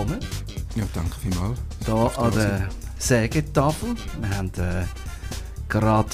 willkommen. 0.00 0.20
Ja, 0.76 0.84
danke 0.94 1.14
vielmals. 1.20 1.58
Hier 1.84 2.18
an 2.18 2.32
der 2.32 2.68
Sägetafel. 2.98 3.94
Wir 4.20 4.36
haben 4.36 4.48
äh, 4.56 4.84
gerade 5.68 6.08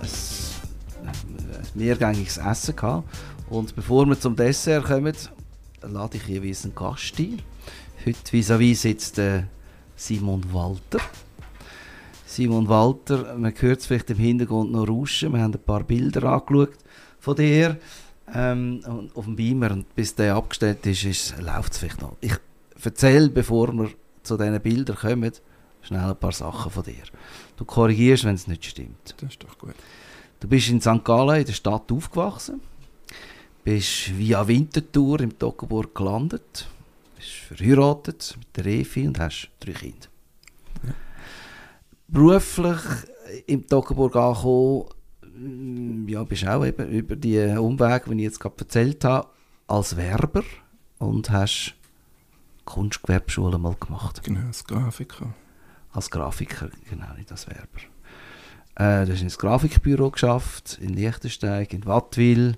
ein, 0.00 1.06
ein 1.06 1.66
mehrgängiges 1.74 2.38
Essen 2.38 2.74
gehabt. 2.74 3.08
Und 3.48 3.76
bevor 3.76 4.06
wir 4.06 4.18
zum 4.18 4.34
Dessert 4.34 4.86
kommen, 4.86 5.14
lade 5.82 6.16
ich 6.16 6.26
jeweils 6.26 6.64
einen 6.64 6.74
Gast 6.74 7.18
ein. 7.18 7.40
Heute 8.04 8.32
vis-à-vis 8.32 8.82
sitzt 8.82 9.18
äh, 9.18 9.44
Simon 9.94 10.42
Walter. 10.52 10.98
Simon 12.26 12.68
Walter, 12.68 13.36
man 13.36 13.52
hört 13.56 13.80
es 13.80 13.86
vielleicht 13.86 14.10
im 14.10 14.18
Hintergrund 14.18 14.72
noch 14.72 14.88
rauschen. 14.88 15.32
Wir 15.32 15.40
haben 15.40 15.54
ein 15.54 15.62
paar 15.62 15.84
Bilder 15.84 16.24
angeschaut 16.24 16.76
von 17.20 17.36
dir 17.36 17.76
ähm, 18.34 18.80
auf 19.14 19.24
dem 19.26 19.36
Beamer 19.36 19.70
und 19.70 19.94
bis 19.94 20.14
der 20.14 20.34
abgestellt 20.34 20.84
ist, 20.86 21.04
ist 21.04 21.34
läuft 21.38 21.74
es 21.74 21.78
vielleicht 21.78 22.00
noch. 22.00 22.16
Ich 22.20 22.32
erzähle, 22.84 23.28
bevor 23.28 23.72
wir 23.72 23.90
zu 24.22 24.36
diesen 24.36 24.60
Bildern 24.60 24.96
kommen, 24.96 25.32
schnell 25.82 26.10
ein 26.10 26.16
paar 26.16 26.32
Sachen 26.32 26.70
von 26.70 26.84
dir. 26.84 27.02
Du 27.56 27.64
korrigierst, 27.64 28.24
wenn 28.24 28.34
es 28.34 28.46
nicht 28.46 28.64
stimmt. 28.64 29.14
Das 29.18 29.30
ist 29.30 29.42
doch 29.42 29.58
gut. 29.58 29.74
Du 30.40 30.48
bist 30.48 30.68
in 30.70 30.80
St. 30.80 31.04
Gallen 31.04 31.40
in 31.40 31.46
der 31.46 31.52
Stadt 31.52 31.90
aufgewachsen, 31.92 32.60
bist 33.62 34.16
via 34.18 34.46
Winterthur 34.46 35.20
im 35.20 35.38
Toggenburg 35.38 35.94
gelandet, 35.94 36.66
bist 37.16 37.30
verheiratet 37.30 38.36
mit 38.38 38.56
der 38.56 38.66
Efi 38.66 39.06
und 39.06 39.18
hast 39.20 39.50
drei 39.60 39.72
Kinder. 39.72 40.08
Ja. 40.82 40.94
Beruflich 42.08 42.80
im 43.46 43.66
Toggenburg 43.66 44.16
angekommen, 44.16 44.86
mm, 45.22 46.08
ja, 46.08 46.24
bist 46.24 46.46
auch 46.46 46.66
eben 46.66 46.88
über 46.88 47.14
die 47.14 47.38
Umwege, 47.56 48.10
die 48.10 48.16
ich 48.16 48.22
jetzt 48.22 48.40
gerade 48.40 48.58
erzählt 48.58 49.04
habe, 49.04 49.28
als 49.68 49.96
Werber 49.96 50.42
und 50.98 51.30
hast 51.30 51.76
Kunstgewerbeschule 52.64 53.58
mal 53.58 53.76
gemacht. 53.78 54.22
Genau, 54.22 54.46
als 54.46 54.64
Grafiker. 54.64 55.34
Als 55.92 56.10
Grafiker, 56.10 56.70
genau, 56.88 57.12
nicht 57.16 57.30
als 57.30 57.46
Werber. 57.48 57.80
Äh, 58.74 59.06
du 59.06 59.12
hast 59.12 59.22
ein 59.22 59.28
Grafikbüro 59.28 60.10
geschafft, 60.10 60.78
in 60.80 60.94
Liechtensteig, 60.94 61.72
in 61.72 61.84
Wattwil. 61.86 62.56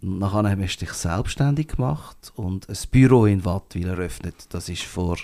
Nachher 0.00 0.56
hast 0.56 0.76
du 0.76 0.84
dich 0.84 0.92
selbstständig 0.92 1.68
gemacht 1.68 2.32
und 2.36 2.68
ein 2.68 2.76
Büro 2.90 3.26
in 3.26 3.44
Wattwil 3.44 3.88
eröffnet. 3.88 4.46
Das 4.50 4.68
ist 4.68 4.82
vor 4.82 5.16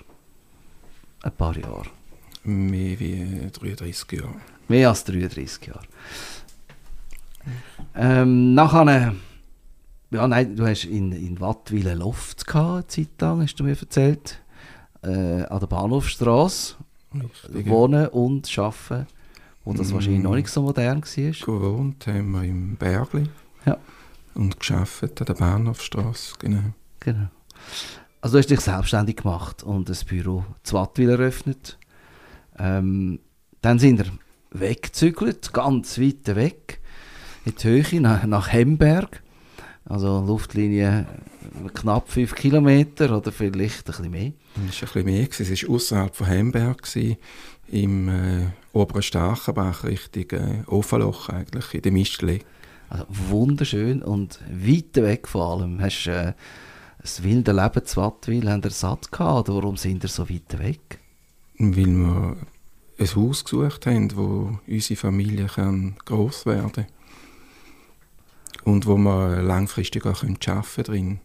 ein 1.23 1.33
paar 1.33 1.57
Jahren. 1.57 1.89
Mehr 2.43 2.99
wie 2.99 3.51
33 3.53 4.13
Jahre. 4.21 4.35
Mehr 4.69 4.89
als 4.89 5.05
33 5.05 5.67
Jahre. 5.67 5.87
Ähm, 7.95 8.55
nachher, 8.55 9.15
ja, 10.15 10.29
nein, 10.29 10.57
du 10.57 10.67
hast 10.67 10.85
in, 10.85 11.13
in 11.13 11.41
Wattwil 11.41 11.89
Loft 11.91 12.47
gehabt, 12.47 12.75
eine 12.75 12.87
Zeit 12.87 13.21
lang, 13.21 13.43
hast 13.43 13.57
du 13.57 13.65
mir 13.65 13.79
erzählt. 13.79 14.41
Äh, 15.03 15.45
an 15.45 15.61
der 15.61 15.67
Bahnhofstrasse. 15.67 16.77
Wohnen 17.53 18.09
und 18.09 18.59
arbeiten. 18.59 19.07
Wo 19.65 19.73
das 19.73 19.91
mm. 19.91 19.95
wahrscheinlich 19.95 20.23
noch 20.23 20.35
nicht 20.35 20.49
so 20.49 20.63
modern 20.63 21.03
war. 21.03 21.31
Gewohnt 21.33 22.07
haben 22.07 22.31
wir 22.33 22.43
im 22.43 22.77
Bergli. 22.77 23.29
Ja. 23.67 23.79
Und 24.35 24.59
geschafft 24.59 25.21
an 25.21 25.27
der 25.27 25.35
Bahnhofstrasse, 25.35 26.35
genau. 26.39 26.75
Genau. 27.01 27.29
Also 28.21 28.35
du 28.35 28.39
hast 28.39 28.51
dich 28.51 28.61
selbstständig 28.61 29.17
gemacht 29.17 29.63
und 29.63 29.89
das 29.89 30.05
Büro 30.05 30.45
zu 30.63 30.77
Wattwil 30.77 31.11
eröffnet. 31.11 31.79
Ähm, 32.59 33.21
dann 33.61 33.79
sind 33.79 33.99
wir 33.99 34.07
weggezügelt, 34.51 35.53
ganz 35.53 35.99
weit 35.99 36.35
weg, 36.35 36.81
in 37.45 37.55
die 37.55 37.65
Höhe, 37.65 38.01
nach, 38.01 38.25
nach 38.25 38.53
Hemberg. 38.53 39.23
Also 39.87 40.21
Luftlinie 40.21 41.07
knapp 41.75 42.11
5 42.11 42.35
Kilometer 42.35 43.17
oder 43.17 43.31
vielleicht 43.33 43.81
ein 43.81 43.85
bisschen 43.85 44.11
mehr. 44.11 44.33
Es 44.69 44.83
war 44.83 44.89
ein 44.89 45.05
bisschen 45.05 45.05
mehr. 45.05 45.29
Es 45.31 45.63
war 45.63 45.75
außerhalb 45.75 46.17
von 46.17 46.27
Hemberg, 46.27 46.89
im 47.69 48.09
äh, 48.09 48.47
oberen 48.73 49.03
Starkenbach, 49.03 49.85
Richtung 49.85 50.31
äh, 50.39 50.63
Ofenloch 50.67 51.29
eigentlich, 51.29 51.75
in 51.75 51.83
der 51.83 51.93
Mistli. 51.93 52.41
Also 52.89 53.07
wunderschön 53.09 54.03
und 54.03 54.39
weit 54.51 54.97
weg 54.97 55.29
vor 55.29 55.53
allem. 55.53 55.81
Hast 55.81 56.05
du 56.05 56.11
äh, 56.11 56.33
das 57.01 57.23
wilde 57.23 57.53
Leben 57.53 57.85
zu 57.85 58.01
Wattwil 58.01 58.51
haben 58.51 58.63
satt 58.71 59.13
gehabt 59.13 59.49
warum 59.49 59.77
sind 59.77 60.05
ihr 60.05 60.09
so 60.09 60.29
weit 60.29 60.59
weg? 60.59 60.99
Weil 61.59 61.87
wir 61.87 62.37
ein 62.99 63.17
Haus 63.17 63.45
gesucht 63.45 63.87
haben, 63.87 64.17
wo 64.17 64.59
unsere 64.67 64.99
Familie 64.99 65.47
kann 65.47 65.97
gross 66.05 66.47
werden 66.47 66.73
kann. 66.73 66.87
Und 68.65 68.87
wo 68.87 68.97
wir 68.97 69.43
langfristig 69.43 70.07
auch 70.07 70.23
arbeiten 70.23 70.85
können. 70.85 71.21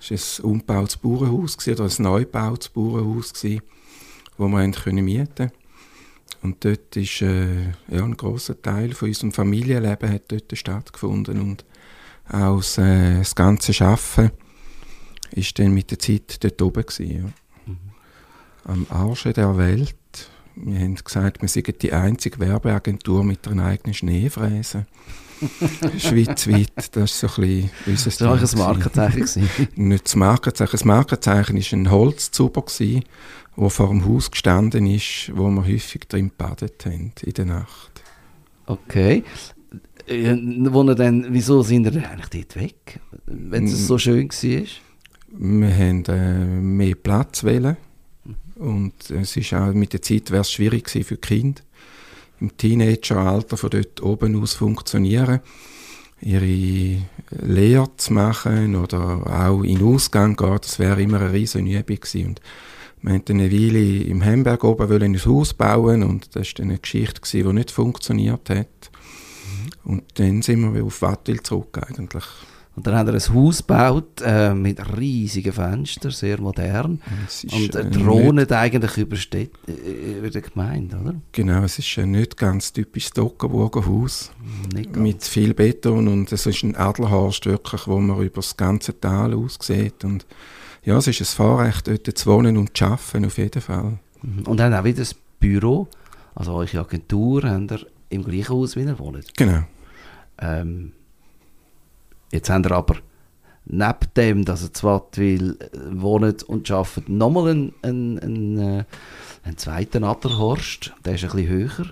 Es 0.00 0.10
war 0.10 0.46
ein 0.46 0.52
umgebautes 0.52 0.96
Bauernhaus 0.96 1.68
oder 1.68 1.84
ein 1.84 2.02
neu 2.02 2.20
gebautes 2.20 2.70
Bauernhaus, 2.70 3.32
das 3.32 3.44
wir 3.44 3.60
mieten 4.38 4.74
konnten. 5.36 5.52
Und 6.42 6.64
dort 6.64 6.96
ist 6.96 7.20
äh, 7.20 7.72
ja, 7.88 8.02
ein 8.02 8.16
großer 8.16 8.60
Teil 8.62 8.94
von 8.94 9.08
unserem 9.08 9.32
Familienleben 9.32 10.10
hat 10.10 10.32
dort 10.32 10.56
stattgefunden 10.56 11.38
und 11.38 11.64
auch 12.30 12.58
das, 12.58 12.78
äh, 12.78 13.18
das 13.18 13.34
ganze 13.34 13.78
Arbeiten 13.84 14.30
ist 15.32 15.58
dann 15.58 15.72
mit 15.72 15.90
der 15.90 15.98
Zeit 15.98 16.42
dort 16.42 16.62
oben 16.62 16.86
gewesen, 16.86 17.10
ja. 17.10 17.72
mhm. 17.72 17.78
Am 18.64 18.86
Arsch 18.88 19.24
der 19.24 19.56
Welt. 19.58 19.96
Wir 20.56 20.80
haben 20.80 20.94
gesagt, 20.94 21.42
wir 21.42 21.48
sind 21.48 21.82
die 21.82 21.92
einzige 21.92 22.38
Werbeagentur 22.40 23.22
mit 23.22 23.46
einer 23.46 23.66
eigenen 23.66 23.94
Schneefräse. 23.94 24.86
Schweizweit, 25.98 26.72
das 26.92 27.12
ist 27.12 27.20
so 27.20 27.26
ein 27.26 27.34
bisschen 27.34 27.70
unser 27.86 28.10
Das 28.36 28.56
war 28.56 28.70
ein 28.70 28.78
Markenzeichen. 28.78 29.48
Nicht 29.76 30.04
das 30.04 30.16
Markenzeichen. 30.16 30.72
Das 30.72 30.84
Markenzeichen 30.84 31.56
war 31.56 31.72
ein 31.72 31.90
Holzzuber, 31.90 32.64
der 32.78 33.70
vor 33.70 33.88
dem 33.88 34.06
Haus 34.06 34.30
gestanden 34.30 34.86
ist, 34.86 35.32
wo 35.34 35.48
wir 35.48 35.66
häufig 35.66 36.02
drin 36.08 36.28
gebadet 36.28 36.84
haben 36.86 37.12
in 37.22 37.32
der 37.32 37.44
Nacht. 37.46 38.02
Okay. 38.66 39.24
Äh, 40.06 40.36
wo 40.70 40.82
dann, 40.94 41.26
wieso 41.30 41.62
sind 41.62 41.92
wir 41.92 42.10
eigentlich 42.10 42.46
dort 42.46 42.56
weg, 42.56 43.00
wenn 43.26 43.66
es 43.66 43.86
so 43.86 43.98
schön 43.98 44.28
war? 44.28 44.66
Wir 45.32 45.76
haben 45.76 46.04
äh, 46.06 46.44
mehr 46.44 46.94
Platz 46.96 47.44
wählen 47.44 47.76
und 48.56 49.10
es 49.10 49.36
ist 49.36 49.54
auch 49.54 49.72
mit 49.72 49.92
der 49.92 50.02
Zeit 50.02 50.30
wäre 50.30 50.42
es 50.42 50.52
schwierig 50.52 50.90
für 50.90 51.02
die 51.02 51.16
Kinder 51.16 51.62
im 52.40 52.56
Teenageralter 52.56 53.56
von 53.56 53.70
dort 53.70 54.02
oben 54.02 54.40
aus 54.40 54.54
funktionieren, 54.54 55.40
ihre 56.20 56.98
Lehre 57.30 57.96
zu 57.96 58.12
machen 58.12 58.76
oder 58.76 59.26
auch 59.26 59.62
in 59.62 59.78
den 59.78 59.86
Ausgang 59.86 60.36
gehen, 60.36 60.58
das 60.60 60.78
wäre 60.78 61.02
immer 61.02 61.20
eine 61.20 61.32
riesige 61.32 61.78
Übung 61.78 61.96
gewesen. 62.00 62.26
Und 62.26 62.40
wir 63.02 63.12
wollten 63.12 63.40
eine 63.40 63.50
Weile 63.50 64.02
im 64.02 64.24
Hamburg 64.24 64.64
oben 64.64 65.02
ein 65.02 65.24
Haus 65.24 65.54
bauen 65.54 66.02
und 66.02 66.36
das 66.36 66.52
war 66.54 66.64
eine 66.64 66.78
Geschichte, 66.78 67.20
gewesen, 67.20 67.48
die 67.48 67.54
nicht 67.54 67.70
funktioniert 67.70 68.50
hat. 68.50 68.90
Mhm. 69.84 69.92
Und 69.92 70.04
dann 70.16 70.42
sind 70.42 70.74
wir 70.74 70.84
auf 70.84 71.00
Wattil 71.00 71.42
zurück 71.42 71.78
eigentlich. 71.88 72.24
Und 72.76 72.86
dann 72.86 72.94
hat 72.94 73.08
er 73.08 73.14
ein 73.14 73.34
Haus 73.34 73.58
gebaut 73.58 74.22
äh, 74.24 74.54
mit 74.54 74.80
riesigen 74.96 75.52
Fenstern, 75.52 76.12
sehr 76.12 76.40
modern. 76.40 77.00
Und 77.52 77.74
er 77.74 77.90
thront 77.90 78.52
eigentlich 78.52 78.96
über, 78.96 79.16
Städt, 79.16 79.50
äh, 79.66 80.18
über 80.18 80.30
die 80.30 80.40
Gemeinde, 80.40 80.96
oder? 80.96 81.14
Genau, 81.32 81.64
es 81.64 81.78
ist 81.78 81.98
ein 81.98 82.12
nicht 82.12 82.36
ganz 82.36 82.72
typisches 82.72 83.12
Dockenburger 83.12 83.84
Haus. 83.86 84.30
Mit 84.94 85.24
viel 85.24 85.52
Beton 85.52 86.06
und 86.06 86.32
es 86.32 86.46
ist 86.46 86.62
ein 86.62 86.76
Adlerhorst 86.76 87.44
wirklich, 87.46 87.86
wo 87.88 87.98
man 87.98 88.22
über 88.22 88.36
das 88.36 88.56
ganze 88.56 88.98
Tal 88.98 89.34
aussieht. 89.34 90.04
Und 90.04 90.24
ja, 90.84 90.96
es 90.96 91.08
ist 91.08 91.20
ein 91.20 91.26
Vorrecht, 91.26 91.88
dort 91.88 92.06
zu 92.06 92.30
wohnen 92.30 92.56
und 92.56 92.76
zu 92.76 92.84
arbeiten, 92.84 93.26
auf 93.26 93.36
jeden 93.36 93.60
Fall. 93.60 93.98
Mhm. 94.22 94.42
Und 94.46 94.56
dann 94.58 94.72
auch 94.72 94.84
wieder 94.84 94.98
das 94.98 95.14
Büro, 95.40 95.88
also 96.34 96.54
eure 96.54 96.78
Agentur, 96.78 97.42
habt 97.42 97.72
ihr 97.72 97.86
im 98.10 98.24
gleichen 98.24 98.48
Haus, 98.50 98.76
wie 98.76 98.82
ihr 98.82 98.98
wohnt? 98.98 99.36
Genau. 99.36 99.64
Ähm, 100.38 100.92
Jetzt 102.32 102.50
haben 102.50 102.64
wir 102.64 102.72
aber 102.72 102.96
neben 103.66 103.98
dem, 104.16 104.44
dass 104.44 104.62
er 104.62 104.82
Wattwil 104.82 105.56
äh, 105.60 105.68
wohnt 105.92 106.42
und 106.44 106.70
arbeitet, 106.70 107.08
nochmal 107.08 107.50
einen, 107.50 107.72
einen, 107.82 108.18
einen, 108.18 108.58
äh, 108.58 108.84
einen 109.44 109.56
zweiten 109.56 110.04
Adlerhorst. 110.04 110.92
Der 111.04 111.14
ist 111.14 111.24
ein 111.24 111.30
bisschen 111.30 111.48
höher. 111.48 111.86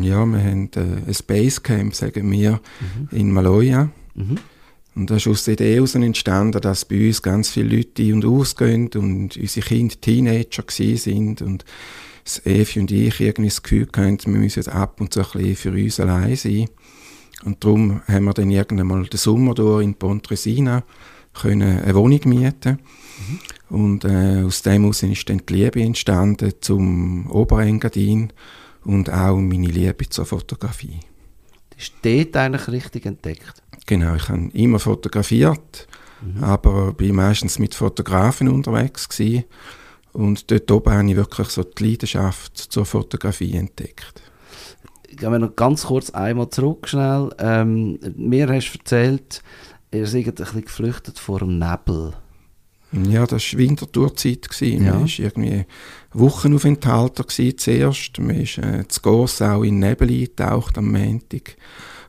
Ja, 0.00 0.24
wir 0.24 0.44
haben 0.44 0.70
äh, 0.74 0.80
ein 0.80 1.16
Basecamp, 1.26 1.94
sagen 1.94 2.30
wir, 2.30 2.52
mhm. 2.52 3.08
in 3.10 3.32
Maloja. 3.32 3.90
Mhm. 4.14 4.38
Und 4.94 5.10
das 5.10 5.22
ist 5.22 5.28
aus 5.28 5.44
der 5.44 5.54
Idee 5.54 5.76
heraus 5.76 5.94
entstanden, 5.94 6.60
dass 6.60 6.84
bei 6.84 7.06
uns 7.06 7.22
ganz 7.22 7.48
viele 7.48 7.76
Leute 7.76 8.02
ein- 8.02 8.14
und 8.14 8.24
ausgehen 8.26 8.88
und 8.94 9.36
unsere 9.36 9.66
Kinder 9.66 9.94
Teenager 10.00 10.64
sind 10.68 11.40
und 11.40 11.64
das 12.24 12.44
Evi 12.46 12.80
und 12.80 12.90
ich 12.90 13.20
irgendwie 13.20 13.48
das 13.48 13.62
Gefühl 13.62 13.88
hatten, 13.96 14.32
wir 14.32 14.38
müssen 14.40 14.58
jetzt 14.58 14.68
ab 14.68 15.00
und 15.00 15.12
zu 15.12 15.20
ein 15.20 15.26
bisschen 15.32 15.56
für 15.56 15.70
uns 15.72 15.98
allein 15.98 16.36
sein. 16.36 16.68
Und 17.44 17.64
darum 17.64 18.02
haben 18.06 18.24
wir 18.24 18.34
dann 18.34 18.50
irgendwann 18.50 18.86
mal 18.86 19.04
den 19.04 19.18
Sommer 19.18 19.54
durch 19.54 19.84
in 19.84 19.94
Pontresina 19.94 20.84
können 21.34 21.78
eine 21.80 21.94
Wohnung 21.94 22.20
mieten. 22.24 22.78
Mhm. 23.68 23.76
Und 23.76 24.04
äh, 24.04 24.42
aus 24.42 24.62
dem 24.62 24.82
heraus 24.82 25.02
ist 25.02 25.28
dann 25.28 25.42
die 25.48 25.54
Liebe 25.54 25.82
entstanden 25.82 26.52
zum 26.60 27.30
Oberengadin 27.30 28.32
und 28.84 29.10
auch 29.10 29.36
meine 29.36 29.68
Liebe 29.68 30.08
zur 30.08 30.26
Fotografie. 30.26 31.00
Das 31.70 31.84
ist 31.84 31.94
dort 32.02 32.36
eigentlich 32.36 32.68
richtig 32.68 33.06
entdeckt? 33.06 33.62
Genau, 33.86 34.14
ich 34.14 34.28
habe 34.28 34.50
immer 34.52 34.78
fotografiert, 34.78 35.88
mhm. 36.20 36.44
aber 36.44 36.92
bin 36.92 37.16
meistens 37.16 37.58
mit 37.58 37.74
Fotografen 37.74 38.48
unterwegs 38.48 39.08
gewesen. 39.08 39.44
Und 40.12 40.50
dort 40.50 40.70
oben 40.70 40.92
habe 40.92 41.08
ich 41.08 41.16
wirklich 41.16 41.48
so 41.48 41.64
die 41.64 41.90
Leidenschaft 41.90 42.56
zur 42.56 42.84
Fotografie 42.84 43.54
entdeckt. 43.54 44.22
Gehen 45.16 45.30
wir 45.30 45.38
noch 45.38 45.56
ganz 45.56 45.84
kurz 45.84 46.10
einmal 46.10 46.48
zurück, 46.48 46.88
schnell. 46.88 47.30
Ähm, 47.38 47.98
mir 48.16 48.48
hast 48.48 48.72
du 48.72 48.78
erzählt, 48.78 49.42
ihr 49.92 50.06
seid 50.06 50.26
ein 50.28 50.34
bisschen 50.34 50.62
geflüchtet 50.62 51.18
vor 51.18 51.40
dem 51.40 51.58
Nebel. 51.58 52.14
Ja, 52.92 53.26
das 53.26 53.52
war 53.52 53.58
Wintertourzeit. 53.58 54.48
Ja. 54.60 54.78
Man 54.78 55.02
war 55.02 55.18
irgendwie 55.18 55.64
Wochenaufenthalter 56.12 57.26
zuerst. 57.28 58.18
Man 58.18 58.40
ist 58.40 58.58
äh, 58.58 58.86
zu 58.88 59.00
Gossau 59.00 59.62
in 59.62 59.80
den 59.80 59.90
Nebel 59.90 60.10
eingetaucht 60.10 60.76
am 60.76 60.92
Montag. 60.92 61.56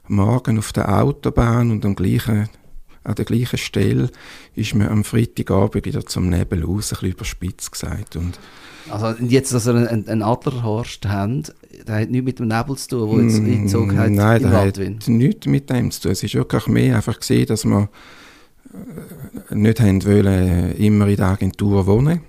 Morgen 0.07 0.59
auf 0.59 0.73
der 0.73 1.01
Autobahn 1.01 1.71
und 1.71 1.85
am 1.85 1.95
gleichen, 1.95 2.49
an 3.03 3.15
der 3.15 3.25
gleichen 3.25 3.57
Stelle 3.57 4.09
ist 4.55 4.75
man 4.75 4.87
am 4.89 5.03
Freitagabend 5.03 5.85
wieder 5.85 6.05
zum 6.05 6.29
Nebel 6.29 6.63
raus, 6.63 6.91
ein 6.91 6.95
bisschen 6.95 7.11
überspitzt 7.11 7.71
gesagt. 7.71 8.15
Und 8.15 8.39
Also 8.89 9.07
jetzt, 9.23 9.53
dass 9.53 9.67
ihr 9.67 9.75
einen, 9.75 10.07
einen 10.07 10.21
Adlerhorst 10.21 11.05
habt, 11.07 11.53
der 11.87 12.01
hat 12.01 12.09
nichts 12.09 12.25
mit 12.25 12.39
dem 12.39 12.47
Nebel 12.47 12.75
zu 12.77 12.89
tun, 12.89 13.15
der 13.17 13.25
jetzt 13.25 13.41
Mm, 13.41 13.45
eingezogen 13.45 13.97
hat 13.97 14.11
Nein, 14.11 14.41
im 14.43 14.51
Waldwind. 14.51 15.03
hat 15.03 15.09
nichts 15.09 15.47
mit 15.47 15.69
dem 15.69 15.91
zu 15.91 16.01
tun. 16.01 16.11
Es 16.11 16.23
ist 16.23 16.33
wirklich 16.35 16.67
mehr 16.67 16.95
einfach 16.95 17.19
gesehen, 17.19 17.45
dass 17.47 17.65
wir 17.65 17.89
äh, 19.49 19.55
nicht 19.55 19.79
haben 19.79 20.03
wollen, 20.05 20.75
immer 20.77 21.07
in 21.07 21.15
der 21.17 21.27
Agentur 21.27 21.85
wohnen 21.87 22.21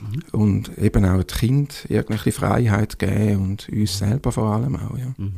Mhm. 0.00 0.22
und 0.40 0.78
eben 0.78 1.04
auch 1.06 1.20
das 1.24 1.38
Kind 1.40 1.84
irgendwelche 1.88 2.30
Freiheit 2.30 3.00
geben 3.00 3.42
und 3.42 3.68
uns 3.68 3.98
selber 3.98 4.30
vor 4.30 4.52
allem 4.54 4.76
auch. 4.76 4.96
Ja. 4.96 5.12
Mhm. 5.16 5.32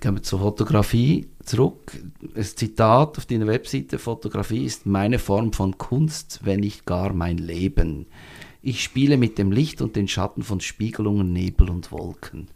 Gehen 0.00 0.14
wir 0.14 0.22
zur 0.22 0.38
Fotografie 0.38 1.28
zurück. 1.44 1.92
Ein 2.34 2.42
Zitat 2.44 3.18
auf 3.18 3.26
deiner 3.26 3.46
Webseite: 3.46 3.98
Fotografie 3.98 4.64
ist 4.64 4.86
meine 4.86 5.18
Form 5.18 5.52
von 5.52 5.76
Kunst, 5.76 6.40
wenn 6.44 6.60
nicht 6.60 6.86
gar 6.86 7.12
mein 7.12 7.38
Leben. 7.38 8.06
Ich 8.62 8.82
spiele 8.82 9.16
mit 9.16 9.38
dem 9.38 9.52
Licht 9.52 9.80
und 9.80 9.96
den 9.96 10.08
Schatten 10.08 10.42
von 10.42 10.60
Spiegelungen, 10.60 11.32
Nebel 11.32 11.70
und 11.70 11.90
Wolken. 11.90 12.48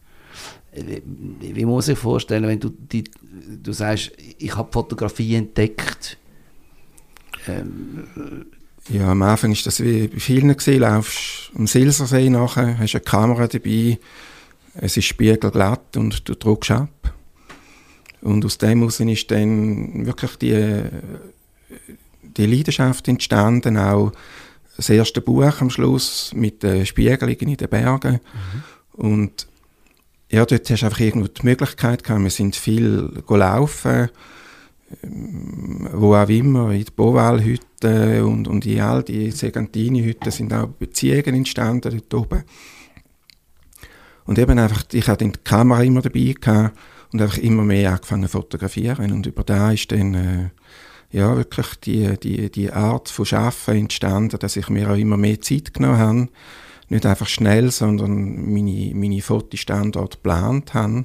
Äh, 0.72 1.00
Wie, 1.40 1.64
muss 1.64 1.88
ich 1.88 1.98
vorstellen, 1.98 2.46
wenn 2.46 2.60
du, 2.60 2.70
die, 2.70 3.04
du 3.62 3.72
sagst, 3.72 4.12
ich 4.38 4.56
habe 4.56 4.72
Fotografie 4.72 5.34
entdeckt? 5.34 6.18
Ähm, 7.48 8.04
ja, 8.88 9.10
am 9.10 9.22
Anfang 9.22 9.52
ist 9.52 9.66
das 9.66 9.82
wie 9.82 10.08
bei 10.08 10.18
vielen 10.18 10.56
gesehen, 10.56 10.80
laufst 10.80 11.52
am 11.56 11.66
Silsersee 11.66 12.30
nachher, 12.30 12.78
hast 12.78 12.94
eine 12.94 13.04
Kamera 13.04 13.46
dabei, 13.46 13.98
es 14.74 14.96
ist 14.96 15.04
spiegelglatt 15.04 15.96
und 15.96 16.28
du 16.28 16.34
druckst 16.34 16.72
ab. 16.72 17.14
Und 18.22 18.44
aus 18.44 18.58
dem 18.58 18.78
heraus 18.78 19.00
ist 19.00 19.30
dann 19.30 20.06
wirklich 20.06 20.36
die, 20.36 20.84
die 22.22 22.46
Leidenschaft 22.46 23.08
entstanden, 23.08 23.76
auch 23.76 24.12
das 24.76 24.88
erste 24.88 25.20
Buch 25.20 25.60
am 25.60 25.70
Schluss 25.70 26.32
mit 26.34 26.62
den 26.62 26.86
Spiegelungen 26.86 27.48
in 27.48 27.56
den 27.56 27.68
Bergen. 27.68 28.20
Und 28.92 29.48
ja, 30.30 30.46
dort 30.46 30.70
hast 30.70 30.82
du 30.82 30.86
einfach 30.86 31.00
irgendwo 31.00 31.28
die 31.28 31.44
Möglichkeit 31.44 32.04
gehabt, 32.04 32.22
wir 32.22 32.30
sind 32.30 32.56
viel 32.56 33.22
go 33.26 33.36
laufen, 33.36 34.08
ähm, 35.02 35.88
wo 35.92 36.14
auch 36.14 36.28
immer, 36.28 36.70
in 36.70 36.84
die 36.84 36.90
Boval-Hütte 36.90 38.24
und, 38.24 38.48
und 38.48 38.64
in 38.64 38.80
all 38.80 39.02
die 39.02 39.30
Segantini-Hütten 39.30 40.30
sind 40.30 40.54
auch 40.54 40.68
Beziehungen 40.68 41.34
entstanden 41.34 41.90
dort 41.90 42.14
oben. 42.14 42.44
Und 44.24 44.38
eben 44.38 44.58
einfach, 44.58 44.84
ich 44.92 45.08
hatte 45.08 45.26
die 45.26 45.38
Kamera 45.42 45.82
immer 45.82 46.00
dabei 46.00 46.34
gehabt 46.40 46.78
und 47.12 47.22
einfach 47.22 47.38
immer 47.38 47.62
mehr 47.62 47.92
angefangen 47.92 48.24
zu 48.24 48.30
fotografieren. 48.30 49.12
Und 49.12 49.26
über 49.26 49.44
da 49.44 49.72
ist 49.72 49.92
dann 49.92 50.14
äh, 50.14 50.50
ja, 51.10 51.36
wirklich 51.36 51.74
die, 51.84 52.18
die, 52.18 52.50
die 52.50 52.72
Art 52.72 53.08
von 53.08 53.26
Schaffen 53.26 53.76
entstanden, 53.76 54.38
dass 54.38 54.56
ich 54.56 54.68
mir 54.68 54.90
auch 54.90 54.96
immer 54.96 55.16
mehr 55.16 55.40
Zeit 55.40 55.74
genommen 55.74 55.98
habe. 55.98 56.28
Nicht 56.88 57.06
einfach 57.06 57.28
schnell, 57.28 57.70
sondern 57.70 58.52
meine, 58.52 58.92
meine 58.94 59.22
Fotostandorte 59.22 60.16
geplant 60.16 60.74
habe. 60.74 61.04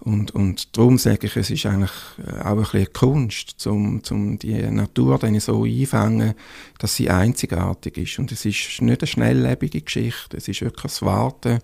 Und, 0.00 0.30
und 0.30 0.76
darum 0.76 0.96
sage 0.96 1.26
ich, 1.26 1.36
es 1.36 1.50
ist 1.50 1.66
eigentlich 1.66 1.90
äh, 2.18 2.40
auch 2.40 2.56
ein 2.56 2.58
bisschen 2.58 2.92
Kunst, 2.92 3.66
um, 3.66 4.00
um 4.10 4.38
die 4.38 4.54
Natur 4.54 5.18
dann 5.18 5.38
so 5.40 5.64
einfangen, 5.64 6.34
dass 6.78 6.96
sie 6.96 7.10
einzigartig 7.10 7.98
ist. 7.98 8.18
Und 8.18 8.30
es 8.30 8.44
ist 8.44 8.80
nicht 8.80 9.02
eine 9.02 9.06
schnelllebige 9.06 9.82
Geschichte, 9.82 10.36
es 10.36 10.46
ist 10.48 10.62
wirklich 10.62 10.82
das 10.82 11.02
Warten, 11.02 11.58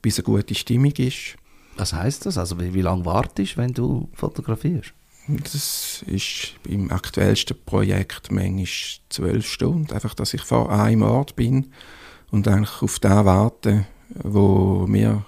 bis 0.00 0.18
eine 0.18 0.24
gute 0.24 0.54
Stimmung 0.54 0.92
ist. 0.92 1.36
Was 1.78 1.92
heißt 1.92 2.26
das? 2.26 2.38
Also 2.38 2.60
wie, 2.60 2.74
wie 2.74 2.82
lange 2.82 3.04
wartest 3.04 3.54
du, 3.54 3.56
wenn 3.58 3.72
du 3.72 4.08
fotografierst? 4.12 4.92
Das 5.28 6.02
ist 6.06 6.54
im 6.66 6.90
aktuellsten 6.90 7.56
Projekt 7.66 8.32
manchmal 8.32 8.66
zwölf 9.10 9.46
Stunden. 9.46 9.92
Einfach, 9.92 10.14
dass 10.14 10.34
ich 10.34 10.42
vor 10.42 10.72
einem 10.72 11.02
Ort 11.02 11.36
bin 11.36 11.70
und 12.30 12.48
eigentlich 12.48 12.82
auf 12.82 12.98
das 12.98 13.24
warte, 13.24 13.86
wo 14.22 14.86
mir 14.86 15.24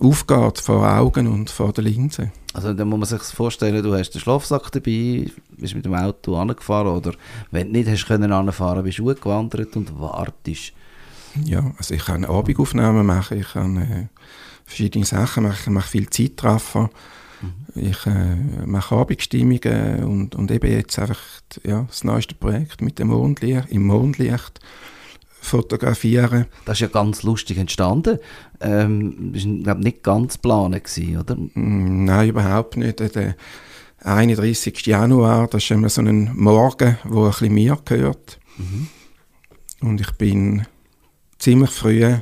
aufgeht 0.00 0.58
vor 0.58 0.88
Augen 0.88 1.26
und 1.26 1.50
vor 1.50 1.72
der 1.72 1.84
Linse. 1.84 2.30
Also 2.54 2.72
dann 2.72 2.88
muss 2.88 2.98
man 2.98 3.08
sich 3.08 3.34
vorstellen, 3.34 3.82
du 3.82 3.94
hast 3.94 4.10
den 4.10 4.20
Schlafsack 4.20 4.70
dabei, 4.70 5.28
bist 5.56 5.74
mit 5.74 5.84
dem 5.84 5.94
Auto 5.94 6.36
angefahren 6.36 6.96
oder 6.96 7.12
wenn 7.50 7.72
du 7.72 7.78
nicht 7.78 7.88
hast 7.88 8.06
können 8.06 8.32
anfahren, 8.32 8.84
bist 8.84 8.98
du 8.98 9.06
gewandert 9.06 9.76
und 9.76 9.98
wartest. 9.98 10.72
Ja, 11.44 11.72
also 11.76 11.94
ich 11.94 12.04
kann 12.04 12.24
Abendaufnahmen 12.24 13.04
machen, 13.04 13.40
ich 13.40 13.52
kann 13.52 13.76
äh, 13.76 14.06
verschiedene 14.68 15.04
Sachen 15.04 15.50
ich 15.50 15.66
mache 15.66 15.88
viel 15.88 16.10
Zeitraffer, 16.10 16.90
ich 17.74 18.06
äh, 18.06 18.36
mache 18.66 18.94
Abendstimmungen 18.94 20.04
und, 20.04 20.34
und 20.34 20.50
eben 20.50 20.70
jetzt 20.70 20.98
einfach 20.98 21.20
ja, 21.64 21.84
das 21.88 22.04
neueste 22.04 22.34
Projekt 22.34 22.82
mit 22.82 22.98
dem 22.98 23.08
Mondlicht, 23.08 23.70
im 23.70 23.86
Mondlicht 23.86 24.60
fotografieren. 25.40 26.46
Das 26.64 26.76
ist 26.76 26.80
ja 26.80 26.88
ganz 26.88 27.22
lustig 27.22 27.58
entstanden. 27.58 28.18
Ähm, 28.60 29.32
das 29.32 29.44
war 29.66 29.74
nicht 29.76 30.02
ganz 30.02 30.34
geplant, 30.34 30.82
oder? 31.18 31.36
Mm, 31.36 32.04
Nein, 32.04 32.28
überhaupt 32.28 32.76
nicht. 32.76 32.98
Der 33.00 33.36
31. 34.02 34.84
Januar, 34.86 35.46
das 35.48 35.64
ist 35.64 35.70
immer 35.70 35.88
so 35.88 36.02
ein 36.02 36.32
Morgen, 36.34 36.98
wo 37.04 37.24
ein 37.24 37.30
bisschen 37.30 37.54
mir 37.54 37.78
gehört. 37.84 38.40
Und 39.80 40.00
ich 40.00 40.10
bin 40.12 40.66
ziemlich 41.38 41.70
früh 41.70 42.16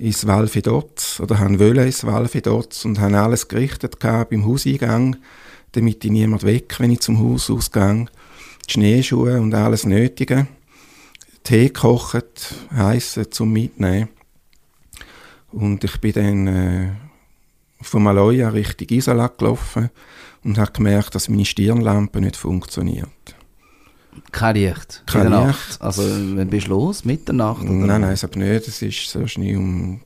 ins 0.00 0.26
Walfidotz 0.26 1.20
oder 1.20 1.38
han 1.38 1.60
wollte 1.60 1.82
ins 1.82 2.04
Walfidotz 2.04 2.86
und 2.86 2.98
han 2.98 3.14
alles 3.14 3.48
gerichtet 3.48 4.00
gehabt 4.00 4.30
beim 4.30 4.46
Hauseingang, 4.46 5.16
damit 5.72 6.02
ich 6.04 6.10
niemand 6.10 6.42
weg, 6.42 6.76
wenn 6.78 6.90
ich 6.90 7.00
zum 7.00 7.18
Haus 7.18 7.50
ausgang. 7.50 8.08
Die 8.66 8.72
Schneeschuhe 8.72 9.38
und 9.38 9.54
alles 9.54 9.84
Nötige. 9.84 10.46
Tee 11.44 11.66
gekocht, 11.66 12.54
heissen 12.74 13.30
zum 13.30 13.52
Mitnehmen. 13.52 14.08
Und 15.52 15.84
ich 15.84 16.00
bin 16.00 16.12
dann 16.12 16.46
äh, 16.46 16.92
von 17.82 18.02
Maloja 18.02 18.48
Richtung 18.50 18.88
Isola 18.88 19.28
gelaufen 19.28 19.90
und 20.44 20.56
habe 20.56 20.72
gemerkt, 20.72 21.14
dass 21.14 21.28
meine 21.28 21.44
Stirnlampe 21.44 22.20
nicht 22.20 22.36
funktioniert. 22.36 23.08
Kein 24.32 24.56
Licht. 24.56 25.02
Kein 25.06 25.26
in 25.26 25.32
der 25.32 25.46
Licht. 25.46 25.58
Nacht. 25.58 25.82
Also 25.82 26.02
wenn 26.02 26.48
bist 26.48 26.66
du 26.66 26.70
los? 26.70 27.04
Mitternacht? 27.04 27.62
Oder? 27.62 27.72
Nein, 27.72 28.00
nein, 28.02 28.12
es 28.12 28.22
nicht. 28.22 28.68
Es 28.68 28.82
ist 28.82 29.10
so 29.10 29.26
schnell 29.26 29.56
um, 29.56 30.00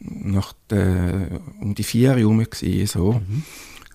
nach 0.00 0.52
der, 0.70 1.40
um 1.60 1.74
die 1.74 1.82
vier 1.82 2.10
Uhr 2.10 2.16
herum 2.16 2.46
so. 2.86 3.20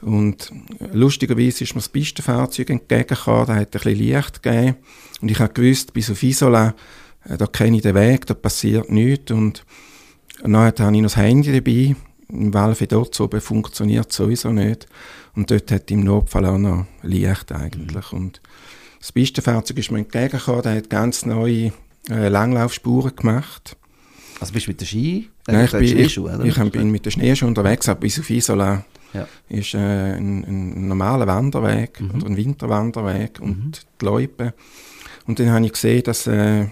Und 0.01 0.51
lustigerweise 0.91 1.63
ist 1.63 1.75
mir 1.75 1.81
das 1.81 1.89
Pistenfahrzeug 1.89 2.69
entgegengekommen, 2.69 3.45
da 3.47 3.55
hat 3.55 3.67
ein 3.67 3.71
bisschen 3.71 3.95
Licht 3.95 4.43
gegeben. 4.43 4.75
Und 5.21 5.31
ich 5.31 5.39
habe 5.39 5.53
gewusst, 5.53 5.93
bis 5.93 6.12
auf 6.12 6.21
Isola, 6.21 6.75
äh, 7.25 7.38
da 7.38 7.47
kenne 7.47 7.77
ich 7.77 7.83
den 7.83 7.95
Weg, 7.95 8.25
da 8.25 8.33
passiert 8.33 8.91
nichts. 8.91 9.31
Und 9.31 9.65
dann 10.41 10.55
habe 10.57 10.75
ich 10.75 11.01
noch 11.01 11.01
das 11.03 11.17
Handy 11.17 11.53
dabei. 11.53 11.95
Im 12.29 12.53
Valve 12.53 12.88
dort 12.88 13.19
oben 13.21 13.39
funktioniert 13.39 14.12
sowieso 14.12 14.51
nicht. 14.51 14.88
Und 15.35 15.50
dort 15.51 15.71
hat 15.71 15.89
im 15.91 16.03
Notfall 16.03 16.45
auch 16.45 16.57
noch 16.57 16.85
Licht 17.01 17.51
eigentlich. 17.51 18.12
Und 18.12 18.41
das 19.03 19.12
Pistenfahrzeug 19.12 19.77
ist 19.79 19.91
mir 19.91 19.98
entgegengekommen, 20.00 20.62
der 20.62 20.75
hat 20.77 20.89
ganz 20.89 21.25
neue 21.25 21.74
äh, 22.10 22.29
Langlaufspuren 22.29 23.13
gemacht. 23.13 23.75
Also 24.39 24.53
bist 24.53 24.67
du 24.67 24.72
mit 24.72 24.79
der 24.79 24.86
Ski? 24.86 25.29
Nein, 25.48 25.65
ich, 25.65 25.74
hast 25.74 25.79
bin, 25.81 26.00
ich, 26.00 26.19
oder? 26.19 26.45
ich 26.45 26.72
bin 26.72 26.89
mit 26.89 27.05
der 27.05 27.12
Schneeschuhe 27.12 27.50
unterwegs, 27.50 27.89
aber 27.89 28.00
bis 28.00 28.17
auf 28.17 28.29
Isola 28.29 28.86
Ja. 29.13 29.27
ist 29.50 29.74
äh, 29.74 29.77
ein, 30.15 30.45
ein 30.45 30.88
normaler 30.88 31.27
Wanderweg 31.27 32.00
Mhm. 32.00 32.12
oder 32.15 32.25
ein 32.27 32.38
Winterwanderweg 32.38 33.41
und 33.41 33.86
die 34.00 34.05
Loipe. 34.05 34.53
Und 35.27 35.38
dann 35.38 35.51
habe 35.51 35.65
ich 35.65 35.74
gesehen, 35.74 36.03
dass 36.03 36.25
äh, 36.27 36.67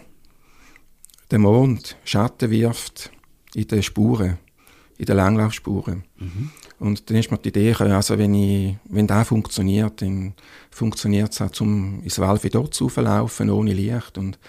der 1.31 1.39
Mond 1.39 1.97
Schatten 2.05 2.49
wirft 2.49 3.11
in 3.53 3.67
den 3.67 3.83
Spuren, 3.83 4.37
in 4.97 5.05
den 5.05 5.17
Langlaufspuren. 5.17 6.05
Mhm. 6.17 6.49
Und 6.81 7.11
dann 7.11 7.17
ist 7.17 7.29
mir 7.29 7.37
die 7.37 7.49
Idee 7.49 7.73
gekommen, 7.73 7.91
also 7.91 8.17
wenn, 8.17 8.33
ich, 8.33 8.75
wenn 8.85 9.05
das 9.05 9.27
funktioniert, 9.27 10.01
dann 10.01 10.33
funktioniert 10.71 11.31
es 11.31 11.39
auch, 11.39 11.51
zum 11.51 12.01
ins 12.01 12.17
Valve 12.17 12.49
dort 12.49 12.73
zu 12.73 12.89
laufen 12.95 13.51
ohne 13.51 13.71
Licht. 13.71 14.17
Und 14.17 14.39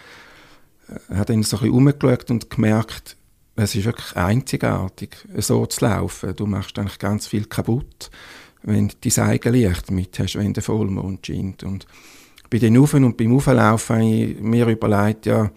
äh, 0.88 1.14
habe 1.14 1.26
dann 1.26 1.42
so 1.42 1.58
ein 1.58 1.60
bisschen 1.60 1.74
rumgeschaut 1.74 2.30
und 2.30 2.48
gemerkt, 2.48 3.18
es 3.54 3.74
ist 3.74 3.84
wirklich 3.84 4.16
einzigartig, 4.16 5.14
so 5.36 5.66
zu 5.66 5.84
laufen. 5.84 6.34
Du 6.34 6.46
machst 6.46 6.78
eigentlich 6.78 6.98
ganz 6.98 7.26
viel 7.26 7.44
kaputt, 7.44 8.10
wenn 8.62 8.88
du 8.88 8.94
dein 8.98 9.26
eigenes 9.26 9.60
Licht 9.60 9.90
mit 9.90 10.18
hast, 10.18 10.36
wenn 10.36 10.54
der 10.54 10.62
Vollmond 10.62 11.26
scheint. 11.26 11.62
Und 11.64 11.86
bei 12.48 12.56
den 12.56 12.78
Ufen 12.78 13.04
und 13.04 13.18
beim 13.18 13.36
Auflaufen 13.36 13.96
habe 13.96 14.06
ich 14.06 14.40
mir 14.40 14.66
überlegt, 14.68 15.26
ja, 15.26 15.50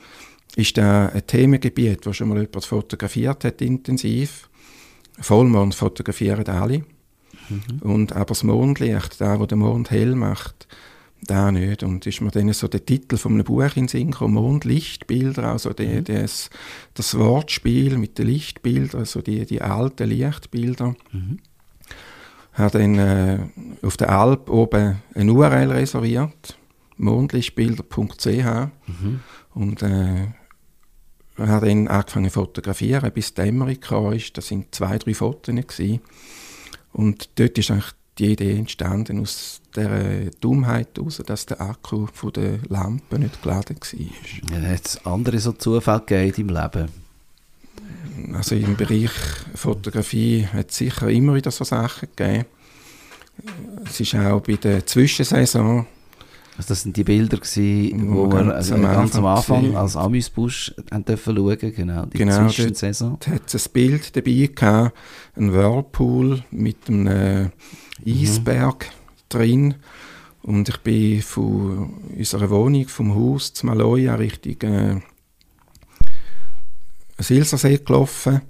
ist 0.57 0.77
da 0.77 1.07
ein 1.07 1.25
Themengebiet, 1.25 2.05
wo 2.05 2.11
schon 2.11 2.27
mal 2.27 2.41
jemand 2.41 2.65
fotografiert 2.65 3.45
hat, 3.45 3.61
intensiv. 3.61 4.49
Vollmond 5.19 5.75
fotografieren 5.75 6.47
alle. 6.47 6.83
Mhm. 7.49 7.79
Und 7.81 8.13
aber 8.13 8.25
das 8.25 8.43
Mondlicht, 8.43 9.21
da 9.21 9.39
wo 9.39 9.45
der 9.45 9.57
Mond 9.57 9.91
hell 9.91 10.15
macht, 10.15 10.67
da 11.21 11.51
nicht. 11.51 11.83
Und 11.83 12.05
ist 12.05 12.21
mir 12.21 12.31
dann 12.31 12.51
so 12.53 12.67
der 12.67 12.85
Titel 12.85 13.17
von 13.17 13.33
einem 13.33 13.43
Buch 13.43 13.75
in 13.75 13.87
Sinn 13.87 14.11
gekommen, 14.11 14.35
Mondlichtbilder, 14.35 15.43
also 15.45 15.73
die, 15.73 15.87
mhm. 15.87 16.03
das, 16.03 16.49
das 16.93 17.17
Wortspiel 17.17 17.97
mit 17.97 18.17
den 18.17 18.27
Lichtbildern, 18.27 19.01
also 19.01 19.21
die, 19.21 19.45
die 19.45 19.61
alten 19.61 20.09
Lichtbilder. 20.09 20.95
Mhm. 21.11 21.39
Habe 22.53 22.79
dann 22.79 22.97
äh, 22.97 23.39
auf 23.81 23.97
der 23.97 24.09
Alp 24.11 24.49
oben 24.49 25.01
eine 25.13 25.33
URL 25.33 25.71
reserviert, 25.71 26.57
mondlichtbilder.ch 26.97 28.27
mhm. 28.27 29.19
und 29.53 29.83
äh, 29.83 30.27
habe 31.37 31.67
dann 31.67 31.87
angefangen 31.87 32.29
zu 32.29 32.33
fotografieren, 32.33 33.11
bis 33.11 33.33
die 33.33 33.41
Dämmerung 33.41 33.79
kam. 33.79 34.17
Das 34.33 34.47
sind 34.47 34.73
zwei, 34.73 34.97
drei 34.97 35.13
Fotos. 35.13 35.53
Gewesen. 35.55 35.99
Und 36.93 37.29
dort 37.35 37.57
ist 37.57 37.71
eigentlich 37.71 37.91
die 38.17 38.31
Idee 38.31 38.57
entstanden 38.57 39.19
aus 39.19 39.61
der 39.75 40.31
Dummheit 40.39 40.89
heraus, 40.95 41.21
dass 41.25 41.45
der 41.45 41.59
Akku 41.59 42.07
von 42.13 42.31
der 42.31 42.59
Lampe 42.69 43.19
nicht 43.19 43.41
geladen 43.41 43.77
war. 43.77 44.59
Ja, 44.59 44.69
hat 44.69 44.85
es 44.85 45.05
andere 45.05 45.39
so 45.39 45.51
Zufälle 45.51 46.03
gegeben 46.05 46.49
im 46.49 46.55
Leben? 46.55 46.89
Also 48.33 48.55
im 48.55 48.77
Bereich 48.77 49.11
Fotografie 49.55 50.47
hat 50.47 50.71
es 50.71 50.77
sicher 50.77 51.09
immer 51.09 51.35
wieder 51.35 51.51
so 51.51 51.65
Sachen 51.65 52.07
gegeben. 52.15 52.45
Es 53.85 53.99
ist 53.99 54.15
auch 54.15 54.39
bei 54.39 54.55
der 54.55 54.85
Zwischensaison 54.85 55.85
also 56.57 56.69
das 56.69 56.83
sind 56.83 56.95
die 56.95 57.03
Bilder, 57.03 57.37
gewesen, 57.37 58.09
wo, 58.09 58.25
wo 58.25 58.31
wir 58.31 58.43
ganz, 58.43 58.53
also 58.53 58.75
ganz 58.81 59.15
am 59.15 59.25
Anfang 59.25 59.75
als 59.75 59.95
Amüsbusch 59.95 60.73
dürfen 61.07 61.35
schauen, 61.35 61.57
genau, 61.75 62.05
die 62.05 62.17
genau, 62.17 62.47
Zwischensaison. 62.47 63.17
Da 63.19 63.31
hat 63.31 63.53
es 63.53 63.67
ein 63.67 63.71
Bild 63.73 64.15
dabei 64.15 64.49
gehabt, 64.53 64.97
ein 65.35 65.53
Whirlpool 65.53 66.43
mit 66.51 66.77
einem 66.87 67.07
äh, 67.07 67.49
Eisberg 68.07 68.85
mhm. 68.85 69.29
drin 69.29 69.75
und 70.43 70.69
ich 70.69 70.77
bin 70.77 71.21
von 71.21 71.93
unserer 72.17 72.49
Wohnung, 72.49 72.87
vom 72.87 73.15
Haus 73.15 73.53
zu 73.53 73.65
Maloja 73.65 74.15
Richtung 74.15 74.61
äh, 74.61 75.01
Silsersee 77.17 77.79
gelaufen 77.79 78.41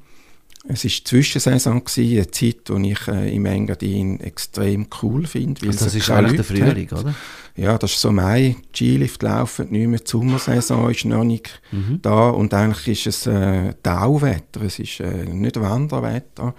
es 0.68 0.84
war 0.84 0.92
Zwischensaison, 1.04 1.84
gewesen, 1.84 2.18
eine 2.18 2.32
Zeit, 2.32 2.70
die 2.70 2.92
ich 2.92 3.08
äh, 3.08 3.36
im 3.36 3.46
Engadin 3.46 4.20
extrem 4.20 4.88
cool 5.02 5.28
finde. 5.28 5.68
Also 5.68 5.86
das 5.86 5.96
ist 5.96 6.10
eigentlich 6.10 6.36
der 6.36 6.44
Frühling, 6.44 6.90
hat. 6.92 7.00
oder? 7.00 7.16
Ja, 7.56 7.78
das 7.78 7.92
ist 7.92 8.02
so 8.02 8.12
Mai, 8.12 8.58
Skilift 8.74 9.24
laufen 9.24 9.70
nicht 9.70 9.88
mehr, 9.88 10.00
die 10.00 10.10
Sommersaison 10.10 10.92
ist 10.92 11.06
noch 11.06 11.24
nicht 11.24 11.62
mhm. 11.72 12.00
da 12.02 12.30
und 12.30 12.54
eigentlich 12.54 13.06
ist 13.06 13.08
es 13.08 13.28
äh, 13.28 13.74
Tauwetter, 13.82 14.62
es 14.64 14.80
ist 14.80 15.00
äh, 15.00 15.26
nicht 15.26 15.60
Wanderwetter 15.60 16.54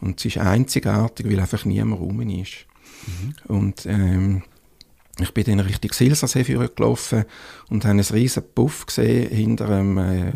und 0.00 0.18
es 0.18 0.24
ist 0.24 0.38
einzigartig, 0.38 1.30
weil 1.30 1.38
einfach 1.38 1.64
niemand 1.64 2.00
rum 2.00 2.20
ist. 2.22 2.66
Mhm. 3.06 3.54
Und 3.54 3.86
ähm, 3.86 4.42
ich 5.20 5.32
bin 5.32 5.44
dann 5.44 5.60
Richtung 5.60 5.92
Silsersee 5.92 6.42
gelaufen 6.42 7.24
und 7.68 7.84
habe 7.84 7.92
einen 7.92 8.00
riesen 8.00 8.42
Puff 8.54 8.86
gesehen 8.86 9.30
hinter 9.30 9.68
einem 9.68 9.98
äh, 9.98 10.32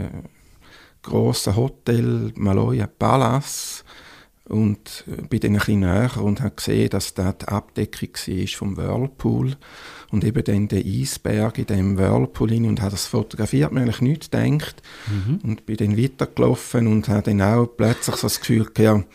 grossen 1.04 1.56
Hotel 1.56 2.32
Maloja 2.34 2.86
Palace 2.86 3.84
und 4.46 5.04
bin 5.30 5.40
dann 5.40 5.52
ein 5.52 5.58
bisschen 5.58 5.80
näher 5.80 6.16
und 6.18 6.40
habe 6.42 6.54
gesehen, 6.54 6.90
dass 6.90 7.14
da 7.14 7.32
die 7.32 7.48
Abdeckung 7.48 8.10
war 8.10 8.46
vom 8.48 8.76
Whirlpool. 8.76 9.56
Und 10.10 10.22
eben 10.22 10.44
dann 10.44 10.68
der 10.68 10.84
Eisberg 10.84 11.58
in 11.58 11.66
dem 11.66 11.98
Whirlpool 11.98 12.50
hin 12.50 12.66
und 12.66 12.80
habe 12.80 12.92
das 12.92 13.06
fotografiert, 13.06 13.72
mir 13.72 13.80
eigentlich 13.80 14.02
nichts 14.02 14.30
gedacht. 14.30 14.82
Mhm. 15.08 15.38
und 15.42 15.66
bin 15.66 15.76
dann 15.76 15.98
weitergelaufen 15.98 16.86
und 16.86 17.08
habe 17.08 17.22
dann 17.22 17.42
auch 17.42 17.66
plötzlich 17.66 18.16
so 18.16 18.26
das 18.26 18.40
Gefühl 18.40 18.66
gehabt, 18.72 19.06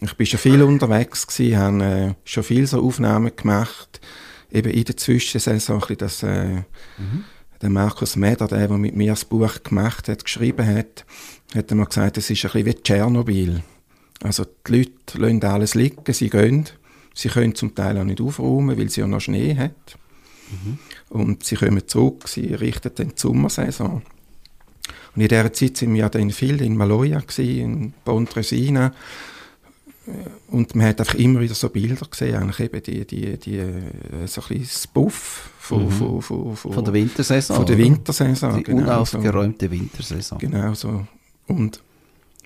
ich 0.00 0.14
bin 0.16 0.26
schon 0.26 0.40
viel 0.40 0.62
unterwegs 0.62 1.26
gewesen, 1.26 1.58
habe 1.58 1.84
äh, 1.84 2.14
schon 2.24 2.42
viele 2.42 2.66
so 2.66 2.82
Aufnahmen 2.82 3.34
gemacht, 3.36 4.00
eben 4.50 4.72
in 4.72 4.84
der 4.84 4.96
Zwischensaison, 4.96 5.76
ein 5.76 5.80
bisschen 5.80 5.98
das 5.98 6.22
äh, 6.22 6.54
mhm 6.98 7.24
der 7.62 7.70
Markus 7.70 8.16
Meder, 8.16 8.48
der, 8.48 8.68
der 8.68 8.76
mit 8.76 8.96
mir 8.96 9.12
das 9.12 9.24
Buch 9.24 9.62
gemacht 9.62 10.08
hat, 10.08 10.24
geschrieben 10.24 10.66
hat, 10.66 11.06
hat 11.54 11.70
er 11.70 11.76
mir 11.76 11.86
gesagt, 11.86 12.18
es 12.18 12.28
ist 12.28 12.44
ein 12.44 12.50
bisschen 12.50 12.66
wie 12.66 12.74
Tschernobyl. 12.74 13.62
Also 14.22 14.44
die 14.66 14.78
Leute 14.78 15.18
lassen 15.18 15.44
alles 15.44 15.74
liegen, 15.74 16.12
sie 16.12 16.28
gehen. 16.28 16.68
Sie 17.14 17.28
können 17.28 17.54
zum 17.54 17.74
Teil 17.74 17.98
auch 17.98 18.04
nicht 18.04 18.20
aufräumen, 18.20 18.78
weil 18.78 18.88
sie 18.88 19.00
ja 19.00 19.06
noch 19.06 19.20
Schnee 19.20 19.56
hat. 19.56 19.98
Mhm. 20.50 20.78
Und 21.10 21.44
sie 21.44 21.56
kommen 21.56 21.86
zurück, 21.86 22.28
sie 22.28 22.54
richten 22.54 22.92
dann 22.94 23.08
die 23.08 23.14
Sommersaison. 23.16 24.02
Und 25.14 25.22
in 25.22 25.28
dieser 25.28 25.52
Zeit 25.52 25.76
sind 25.76 25.94
wir 25.94 26.08
dann 26.08 26.30
viel 26.30 26.60
in 26.62 26.76
Maloja, 26.76 27.22
in 27.36 27.92
Pontresina. 28.04 28.92
Und 30.48 30.74
man 30.74 30.86
hat 30.86 31.00
einfach 31.00 31.14
immer 31.14 31.40
wieder 31.40 31.54
so 31.54 31.68
Bilder 31.68 32.06
gesehen, 32.06 32.34
eigentlich 32.34 32.60
eben 32.60 32.82
die, 32.82 33.06
die, 33.06 33.38
die, 33.38 33.58
so 34.26 34.40
ein 34.42 34.48
bisschen 34.48 34.62
das 34.62 34.86
Buff 34.88 35.50
von, 35.58 35.84
mhm. 35.84 35.90
von, 35.90 36.22
von, 36.22 36.56
von, 36.56 36.72
von 36.72 36.84
der 36.84 36.94
Wintersaison. 36.94 37.56
Von 37.56 37.66
der 37.66 37.78
Wintersaison, 37.78 38.56
Die 38.56 38.62
genau, 38.64 38.82
unaufgeräumte 38.82 39.66
so. 39.66 39.72
Wintersaison. 39.72 40.38
Genau 40.38 40.74
so. 40.74 41.06
Und 41.46 41.82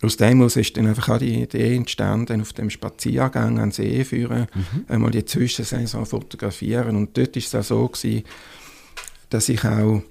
aus 0.02 0.18
dem 0.18 0.42
aus 0.42 0.56
ist 0.56 0.76
dann 0.76 0.86
einfach 0.86 1.08
auch 1.08 1.18
die 1.18 1.42
Idee 1.42 1.74
entstanden, 1.74 2.42
auf 2.42 2.52
dem 2.52 2.68
Spaziergang 2.68 3.58
an 3.58 3.70
den 3.70 3.72
See 3.72 4.04
führen, 4.04 4.46
mhm. 4.54 4.84
einmal 4.88 5.10
die 5.10 5.24
Zwischensaison 5.24 6.04
fotografieren. 6.04 6.96
Und 6.96 7.16
dort 7.16 7.34
war 7.34 7.42
es 7.42 7.54
auch 7.54 7.62
so, 7.62 7.88
gewesen, 7.88 8.24
dass 9.30 9.48
ich 9.48 9.64
auch 9.64 10.02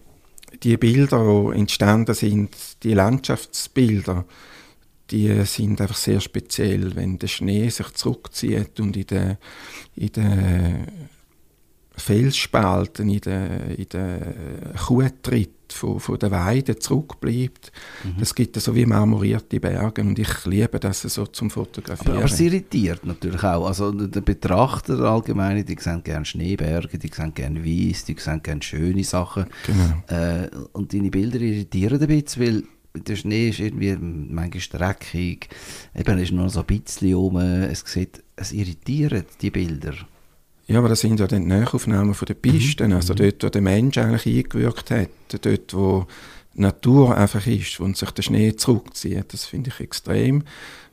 die 0.64 0.78
Bilder, 0.78 1.52
die 1.52 1.60
entstanden 1.60 2.16
sind, 2.16 2.56
die 2.82 2.94
Landschaftsbilder, 2.94 4.26
die 5.12 5.46
sind 5.46 5.82
einfach 5.82 5.96
sehr 5.96 6.20
speziell, 6.20 6.96
wenn 6.96 7.20
der 7.20 7.28
Schnee 7.28 7.70
sich 7.70 7.92
zurückzieht 7.94 8.80
und 8.80 8.98
in 8.98 9.08
den, 9.08 9.38
in 9.96 10.12
den 10.12 10.88
Felsspalten, 11.98 13.10
in 13.10 13.22
den, 13.22 13.76
in 13.78 13.90
den 13.90 14.22
Kuhtritt 14.76 15.52
von, 15.70 16.00
von 16.00 16.20
der 16.20 16.32
Weide 16.32 16.78
zurückbleibt. 16.78 17.72
Mhm. 18.04 18.16
Das 18.20 18.36
gibt 18.36 18.56
so 18.60 18.76
wie 18.76 18.86
marmorierte 18.86 19.60
Berge 19.60 20.02
und 20.02 20.18
ich 20.20 20.46
liebe 20.46 20.80
das 20.80 21.02
so 21.02 21.26
zum 21.28 21.50
Fotografieren. 21.50 22.18
Aber, 22.18 22.26
aber 22.26 22.34
es 22.34 22.40
irritiert 22.40 23.06
natürlich 23.06 23.44
auch. 23.44 23.68
Also 23.68 23.92
der 23.92 24.22
Betrachter 24.22 25.00
allgemein, 25.00 25.66
die 25.66 25.78
sehen 25.80 26.04
gerne 26.04 26.26
Schneeberge, 26.26 26.98
die 26.98 27.12
sehen 27.14 27.34
gerne 27.34 27.64
Weiss, 27.64 28.06
die 28.06 28.16
sehen 28.18 28.44
gerne 28.44 28.62
schöne 28.62 29.04
Sachen. 29.04 29.46
Genau. 29.66 30.20
Äh, 30.20 30.50
und 30.74 30.94
deine 30.94 31.10
Bilder 31.10 31.40
irritieren 31.40 32.02
ein 32.02 32.08
bisschen, 32.08 32.46
weil 32.46 32.64
der 32.96 33.16
Schnee 33.16 33.50
ist 33.50 33.60
irgendwie 33.60 33.96
manchmal 33.96 34.96
dreckig, 34.96 35.50
eben 35.96 36.20
ist 36.20 36.32
nur 36.32 36.50
so 36.50 36.62
ein 36.62 36.66
bisschen 36.66 37.14
rum, 37.14 37.38
es 37.38 37.84
sieht, 37.86 38.24
es 38.36 38.52
irritiert 38.52 39.28
die 39.42 39.52
Bilder. 39.52 39.94
Ja, 40.68 40.80
aber 40.80 40.90
das 40.90 41.02
sind 41.02 41.20
ja 41.20 41.28
dann 41.28 41.44
die 41.44 41.48
Nachaufnahmen 41.48 42.16
von 42.16 42.26
den 42.26 42.38
Pisten, 42.38 42.88
mhm. 42.88 42.96
also 42.96 43.14
mhm. 43.14 43.18
dort, 43.18 43.44
wo 43.44 43.50
der 43.50 43.62
Mensch 43.62 43.98
eigentlich 43.98 44.26
eingewirkt 44.26 44.92
hat, 44.92 45.10
dort, 45.42 45.74
wo 45.74 46.08
die 46.56 46.62
Natur 46.62 47.16
einfach 47.16 47.46
ist 47.46 47.80
und 47.80 47.98
sich 47.98 48.10
der 48.12 48.24
Schnee 48.24 48.56
zurückzieht. 48.56 49.34
Das 49.34 49.46
finde 49.46 49.70
ich 49.70 49.80
extrem 49.80 50.44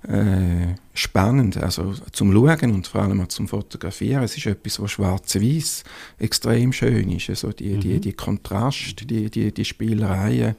äh, 0.07 0.75
spannend, 0.93 1.57
also 1.57 1.95
zum 2.11 2.33
Schauen 2.33 2.73
und 2.73 2.87
vor 2.87 3.03
allem 3.03 3.21
auch 3.21 3.29
zum 3.29 3.49
Fotografieren. 3.49 4.25
Es 4.25 4.37
ist 4.37 4.47
etwas, 4.47 4.81
was 4.81 4.91
schwarz-weiß 4.91 5.85
extrem 6.19 6.73
schön 6.73 7.11
ist, 7.11 7.31
also 7.31 7.53
die, 7.53 7.77
mhm. 7.77 7.81
die, 7.81 8.01
die 8.01 8.13
Kontrast, 8.13 9.09
die, 9.09 9.31
die, 9.31 9.53
die 9.53 9.65
Spielereien. 9.65 10.57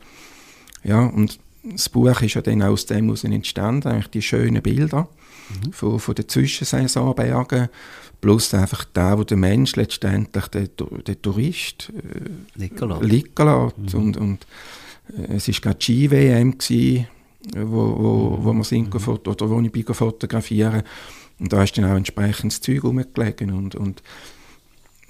Ja, 0.83 1.05
und 1.05 1.39
das 1.63 1.89
Buch 1.89 2.21
ist 2.21 2.33
ja 2.33 2.41
dann 2.41 2.61
aus 2.61 2.85
dem 2.85 3.05
heraus 3.05 3.23
entstanden, 3.23 3.87
eigentlich 3.87 4.09
die 4.09 4.21
schönen 4.21 4.61
Bilder 4.61 5.07
mhm. 5.49 5.71
von, 5.71 5.99
von 5.99 6.15
den 6.15 6.27
Zwischensaisonbergen, 6.27 7.69
plus 8.21 8.53
einfach 8.53 8.85
da, 8.93 9.17
wo 9.17 9.23
der 9.23 9.37
Mensch 9.37 9.75
letztendlich 9.75 10.47
der, 10.47 10.67
der 10.67 11.21
Tourist 11.21 11.91
äh, 11.95 12.59
liegen 12.59 12.89
lässt. 12.91 13.93
Mhm. 13.93 13.99
Und, 13.99 14.17
und 14.17 14.47
äh, 15.17 15.35
es 15.35 15.47
war 15.47 15.55
gerade 15.61 15.79
die 15.79 15.83
Ski-WM, 15.83 16.55
wo, 17.55 17.97
wo, 17.97 18.39
wo 18.41 18.53
wir 18.53 18.63
sind, 18.63 18.93
mhm. 18.93 19.13
oder 19.25 19.49
wo 19.49 19.61
ich 19.61 19.71
bin 19.71 19.85
fotografieren 19.85 20.83
und 21.39 21.51
da 21.51 21.63
ist 21.63 21.77
dann 21.77 21.85
auch 21.85 21.97
entsprechendes 21.97 22.61
Zeug 22.61 22.83
rumgelegen 22.83 23.51
und, 23.51 23.75
und 23.75 24.01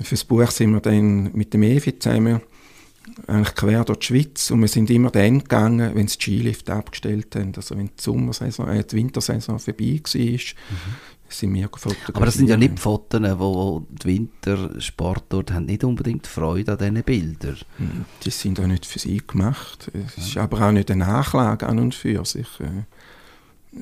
fürs 0.01 0.23
Buch 0.23 0.49
sind 0.51 0.71
wir 0.71 0.79
dann 0.79 1.31
mit 1.33 1.53
dem 1.53 1.63
Evi 1.63 1.97
zusammen 1.99 2.41
eigentlich 3.27 3.55
quer 3.55 3.83
durch 3.83 3.99
die 3.99 4.05
Schweiz 4.05 4.51
und 4.51 4.61
wir 4.61 4.67
sind 4.67 4.89
immer 4.89 5.11
dann 5.11 5.39
gegangen, 5.39 5.91
wenn 5.93 6.07
sie 6.07 6.15
Skilift 6.15 6.69
abgestellt 6.69 7.35
haben, 7.35 7.53
also 7.55 7.77
wenn 7.77 7.87
die 7.87 8.01
Sommersaison, 8.01 8.69
äh, 8.69 8.83
die 8.83 8.95
Wintersaison 8.95 9.59
vorbei 9.59 10.01
war, 10.03 10.21
mhm. 10.21 10.39
sind 11.27 11.53
wir 11.53 11.69
fotografiert. 11.69 12.15
Aber 12.15 12.25
das 12.25 12.35
sind 12.35 12.47
ja 12.47 12.57
nicht 12.57 12.79
Fotos, 12.79 13.21
wo 13.37 13.85
die 13.89 14.05
Wintersportler 14.05 15.43
haben 15.51 15.65
nicht 15.65 15.83
unbedingt 15.83 16.27
Freude 16.27 16.73
an 16.73 16.77
diesen 16.77 17.03
Bildern. 17.03 17.57
Hm, 17.77 18.05
die 18.23 18.29
sind 18.29 18.59
auch 18.59 18.67
nicht 18.67 18.85
für 18.85 18.99
sie 18.99 19.21
gemacht. 19.25 19.91
Es 19.93 20.25
ist 20.25 20.37
aber 20.37 20.61
auch 20.61 20.71
nicht 20.71 20.89
eine 20.89 21.05
Nachlage 21.05 21.67
an 21.67 21.79
und 21.79 21.95
für 21.95 22.23
sich. 22.25 22.47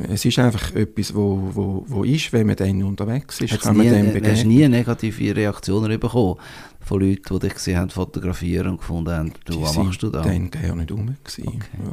Es 0.08 0.24
ist 0.24 0.40
einfach 0.40 0.74
etwas, 0.74 1.14
wo, 1.14 1.52
wo, 1.54 1.84
wo 1.86 2.04
ist, 2.06 2.32
wenn 2.32 2.48
man 2.48 2.56
dann 2.56 2.82
unterwegs 2.82 3.42
ist, 3.42 3.52
Hat's 3.52 3.64
kann 3.64 3.76
man 3.76 3.86
nie, 3.86 3.92
dem 3.92 4.06
begegnen. 4.08 4.32
Hast 4.32 4.44
du 4.44 4.48
nie 4.48 4.68
negative 4.70 5.36
Reaktionen 5.36 6.00
bekommen? 6.00 6.38
Von 6.84 7.02
Leuten, 7.02 7.34
die 7.34 7.40
dich 7.40 7.54
gesehen 7.54 7.78
haben, 7.78 7.90
fotografieren 7.90 8.68
und 8.68 8.78
gefunden 8.78 9.12
haben, 9.12 9.34
du, 9.46 9.54
Die 9.54 9.62
was 9.62 9.76
machst 9.78 10.04
du 10.04 10.10
da? 10.10 10.22
dann 10.22 10.50
gar 10.52 10.76
nicht 10.76 10.92
rum. 10.92 11.16
Okay. 11.26 11.44
Ja. 11.46 11.92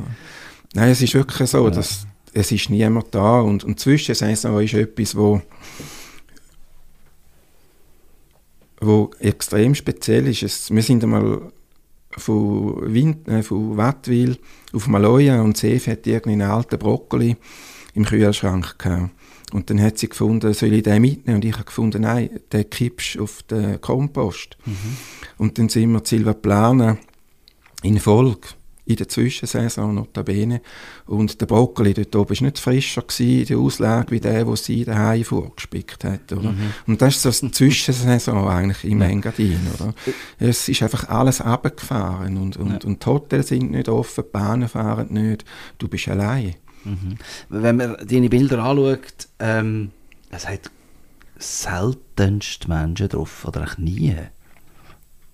Nein, 0.75 0.91
es 0.91 1.03
ist 1.03 1.15
wirklich 1.15 1.49
so, 1.51 1.65
Ja. 1.65 1.71
dass 1.71 2.07
es 2.33 2.53
ist 2.53 2.69
niemand 2.71 3.15
da 3.15 3.41
und, 3.41 3.65
und 3.65 3.81
Zwischensaison 3.81 4.61
ist 4.63 4.75
etwas, 4.75 5.17
wo, 5.17 5.41
wo 8.81 9.11
extrem 9.19 9.75
speziell 9.75 10.27
ist. 10.29 10.43
Es, 10.43 10.71
wir 10.71 10.83
sind 10.83 11.03
einmal 11.03 11.41
von, 12.11 12.93
Wind, 12.93 13.27
äh, 13.29 13.43
von 13.43 13.77
Wattwil 13.77 14.39
auf 14.73 14.87
Maloja 14.89 15.41
und 15.43 15.57
Sef 15.57 15.87
hat 15.87 16.07
irgendeinen 16.07 16.51
alten 16.51 16.79
Brokkoli 16.79 17.37
im 17.95 18.05
Kühlschrank 18.05 18.79
gehabt. 18.79 19.11
Und 19.53 19.71
dann 19.71 19.81
hat 19.81 19.99
sie 19.99 20.09
gefunden, 20.09 20.53
soll 20.53 20.73
ich 20.75 20.83
den 20.83 21.01
mitnehmen? 21.01 21.37
Und 21.37 21.45
ich 21.45 21.55
habe 21.55 21.65
gefunden, 21.65 22.03
nein, 22.03 22.31
den 22.53 22.69
kippst 22.69 23.19
auf 23.19 23.43
den 23.45 23.81
Kompost. 23.81 24.57
Und 25.39 25.59
dann 25.59 25.69
sind 25.69 25.93
wir 25.93 26.03
Silva 26.05 26.35
Plana 26.35 26.99
in 27.83 27.99
Folge, 27.99 28.49
in 28.85 28.97
der 28.97 29.09
Zwischensaison 29.09 29.95
notabene. 29.95 30.61
Und 31.07 31.41
der 31.41 31.47
Brokkoli 31.47 31.95
dort 31.95 32.15
oben 32.17 32.37
war 32.37 32.45
nicht 32.47 32.59
frischer 32.59 33.03
gewesen, 33.03 33.47
der 33.47 33.59
Auslage 33.59 34.11
wie 34.11 34.21
der, 34.21 34.45
den 34.45 34.57
sie 34.57 34.85
daheim 34.85 35.25
vorgespickt 35.25 36.05
hat. 36.05 36.33
Oder? 36.33 36.55
Und 36.87 37.01
das 37.01 37.17
ist 37.17 37.23
so 37.23 37.45
eine 37.47 37.53
Zwischensaison 37.53 38.49
eigentlich 38.49 38.85
im 38.85 39.01
Engadin. 39.03 39.61
Oder? 39.75 39.95
Es 40.39 40.69
ist 40.69 40.83
einfach 40.83 41.09
alles 41.09 41.41
abgefahren 41.41 42.37
und, 42.37 42.57
und, 42.57 42.85
und 42.85 43.03
die 43.03 43.07
Hotels 43.07 43.49
sind 43.49 43.71
nicht 43.71 43.89
offen, 43.89 44.25
die 44.27 44.31
Bahnen 44.31 44.69
fahren 44.69 45.09
nicht, 45.11 45.45
du 45.79 45.89
bist 45.89 46.09
allein. 46.09 46.55
Mhm. 46.85 47.17
Wenn 47.49 47.77
man 47.77 47.97
deine 48.07 48.29
Bilder 48.29 48.59
anschaut, 48.63 49.29
ähm, 49.39 49.91
es 50.31 50.49
hat 50.49 50.71
seltenst 51.39 52.69
Menschen 52.69 53.09
drauf, 53.09 53.45
oder 53.45 53.61
eigentlich 53.61 53.79
nie. 53.79 54.17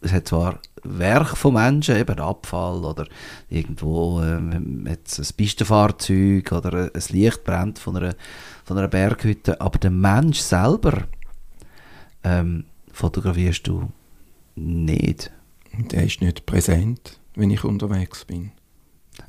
Es 0.00 0.12
hat 0.12 0.28
zwar 0.28 0.60
Werk 0.82 1.36
von 1.36 1.54
Menschen, 1.54 1.96
eben 1.96 2.18
Abfall 2.18 2.84
oder 2.84 3.06
irgendwo 3.48 4.20
ähm, 4.20 4.86
jetzt 4.86 5.18
ein 5.18 5.36
Pistenfahrzeug 5.36 6.52
oder 6.52 6.90
ein 6.94 7.02
Licht 7.08 7.42
brennt 7.44 7.78
von 7.78 7.96
einer, 7.96 8.14
von 8.64 8.76
einer 8.76 8.88
Berghütte, 8.88 9.60
aber 9.60 9.78
der 9.78 9.90
Mensch 9.90 10.40
selber 10.40 11.04
ähm, 12.22 12.64
fotografierst 12.92 13.66
du 13.66 13.90
nicht. 14.56 15.32
Der 15.90 16.04
ist 16.04 16.20
nicht 16.20 16.46
präsent, 16.46 17.18
wenn 17.34 17.50
ich 17.50 17.64
unterwegs 17.64 18.26
bin. 18.26 18.52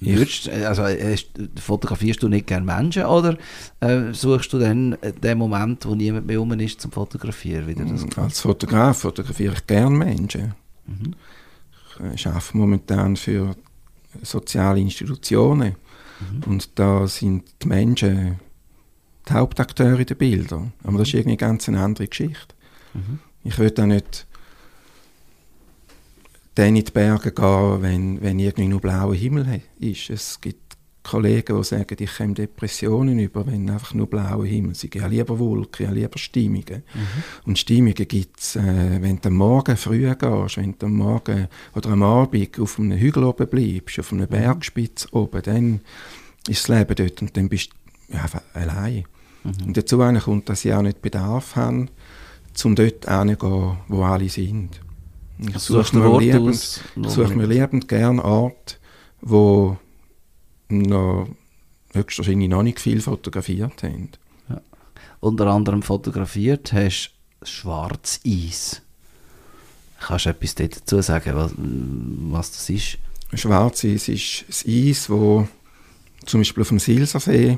Würdest, 0.05 0.49
also, 0.49 0.83
äh, 0.83 1.17
fotografierst 1.59 2.21
du 2.21 2.27
nicht 2.27 2.47
gerne 2.47 2.65
Menschen 2.65 3.05
oder 3.05 3.37
äh, 3.79 4.13
suchst 4.13 4.53
du 4.53 4.59
dann 4.59 4.93
äh, 5.01 5.13
den 5.13 5.37
Moment, 5.37 5.85
wo 5.85 5.95
niemand 5.95 6.27
mehr 6.27 6.37
rum 6.37 6.51
ist, 6.59 6.81
zum 6.81 6.91
Fotografieren? 6.91 7.67
Wieder 7.67 7.85
das 7.85 8.05
Als 8.17 8.39
Fotograf 8.41 8.99
fotografiere 8.99 9.53
ich 9.53 9.67
gerne 9.67 9.95
Menschen. 9.95 10.53
Mhm. 10.85 11.13
Ich 12.13 12.25
äh, 12.25 12.29
arbeite 12.29 12.57
momentan 12.57 13.15
für 13.15 13.55
soziale 14.21 14.79
Institutionen. 14.79 15.75
Und 16.45 16.79
da 16.79 17.07
sind 17.07 17.43
die 17.61 17.67
Menschen 17.67 18.39
die 19.27 19.33
Hauptakteure 19.33 20.05
der 20.05 20.15
Bilder. 20.15 20.71
Aber 20.83 20.99
das 20.99 21.09
ist 21.09 21.15
irgendwie 21.15 21.37
ganz 21.37 21.67
eine 21.67 21.81
andere 21.81 22.07
Geschichte. 22.07 22.55
Mhm. 22.93 23.19
Ich 23.43 23.57
will 23.59 23.71
da 23.71 23.85
nicht 23.85 24.25
dann 26.55 26.75
in 26.75 26.85
die 26.85 26.91
Berge 26.91 27.31
gehen, 27.31 27.81
wenn, 27.81 28.21
wenn 28.21 28.39
irgendwie 28.39 28.67
nur 28.67 28.81
blauer 28.81 29.13
Himmel 29.13 29.61
ist. 29.79 30.09
Es 30.09 30.39
gibt 30.39 30.65
Kollegen, 31.03 31.55
die 31.55 31.63
sagen, 31.63 31.97
ich 31.99 32.17
komme 32.17 32.33
Depressionen 32.33 33.19
über, 33.19 33.45
wenn 33.45 33.69
einfach 33.69 33.93
nur 33.93 34.07
blauer 34.07 34.45
Himmel 34.45 34.71
ist. 34.71 34.83
Ich 34.83 35.01
habe 35.01 35.13
lieber 35.13 35.37
Wolken, 35.37 35.83
ich 35.83 35.87
habe 35.87 35.99
lieber 35.99 36.17
Stimmungen. 36.17 36.83
Und 37.45 37.59
Stimmungen 37.59 37.93
gibt 37.93 38.39
es, 38.39 38.55
äh, 38.55 39.01
wenn 39.01 39.21
du 39.21 39.27
am 39.29 39.35
Morgen 39.35 39.77
früh 39.77 40.11
gehst, 40.15 40.57
wenn 40.57 40.75
du 40.79 40.85
am 40.87 40.93
Morgen 40.95 41.47
oder 41.75 41.89
am 41.91 42.01
Abend 42.01 42.59
auf 42.59 42.79
einem 42.79 42.97
Hügel 42.97 43.23
oben 43.23 43.47
bleibst, 43.47 43.99
auf 43.99 44.11
einer 44.11 44.25
Bergspitze 44.25 45.07
oben, 45.11 45.41
dann 45.43 45.81
ist 46.47 46.67
das 46.67 46.75
Leben 46.75 46.95
dort 46.95 47.21
und 47.21 47.37
dann 47.37 47.49
bist 47.49 47.69
du 48.09 48.17
einfach 48.17 48.41
allein. 48.53 49.03
Und 49.43 49.77
dazu 49.77 49.99
kommt, 49.99 50.49
dass 50.49 50.65
ich 50.65 50.73
auch 50.73 50.81
nicht 50.81 51.03
Bedarf 51.03 51.55
habe, 51.55 51.87
um 52.63 52.75
dort 52.75 53.05
hinzugehen, 53.05 53.77
wo 53.87 54.03
alle 54.03 54.29
sind. 54.29 54.79
Ich 55.37 55.57
suche 55.59 55.91
du 55.91 55.99
mir, 55.99 56.19
liebend, 56.19 56.81
suche 57.07 57.35
mir 57.35 57.45
liebend 57.45 57.87
gerne 57.87 58.23
Orte, 58.23 58.75
wo 59.21 59.77
noch 60.69 61.27
höchstwahrscheinlich 61.93 62.49
noch 62.49 62.63
nicht 62.63 62.79
viel 62.79 63.01
fotografiert 63.01 63.83
haben. 63.83 64.09
unter 65.19 65.47
anderem 65.47 65.81
fotografiert 65.81 66.71
hast, 66.73 67.11
Schwarzeis. 67.41 68.81
Kannst 69.99 70.25
du 70.25 70.29
etwas 70.29 70.55
dazu 70.55 71.01
sagen, 71.01 71.35
was, 71.35 71.51
was 71.57 72.51
das 72.51 72.69
ist? 72.69 72.97
Schwarzes 73.33 74.07
ist 74.07 74.45
das 74.47 74.65
Eis, 74.67 75.09
wo 75.09 75.47
zum 76.25 76.41
Beispiel 76.41 76.61
auf 76.61 76.69
dem 76.69 76.79
Silsersee 76.79 77.57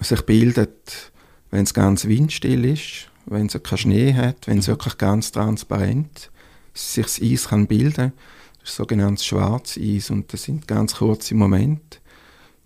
sich 0.00 0.22
bildet, 0.22 1.12
wenn 1.50 1.64
es 1.64 1.74
ganz 1.74 2.06
windstill 2.06 2.64
ist, 2.64 3.09
wenn 3.26 3.46
es 3.46 3.62
keinen 3.62 3.78
Schnee 3.78 4.14
hat, 4.14 4.46
wenn 4.46 4.58
es 4.58 4.68
wirklich 4.68 4.98
ganz 4.98 5.32
transparent 5.32 6.30
sich 6.74 7.04
das 7.04 7.22
Eis 7.22 7.48
kann 7.48 7.66
bilden. 7.66 8.12
Das 8.60 8.70
ist 8.70 8.76
sogenanntes 8.76 9.26
Schwarzeis 9.26 10.10
und 10.10 10.32
das 10.32 10.44
sind 10.44 10.68
ganz 10.68 10.96
kurze 10.96 11.34
Momente. 11.34 11.98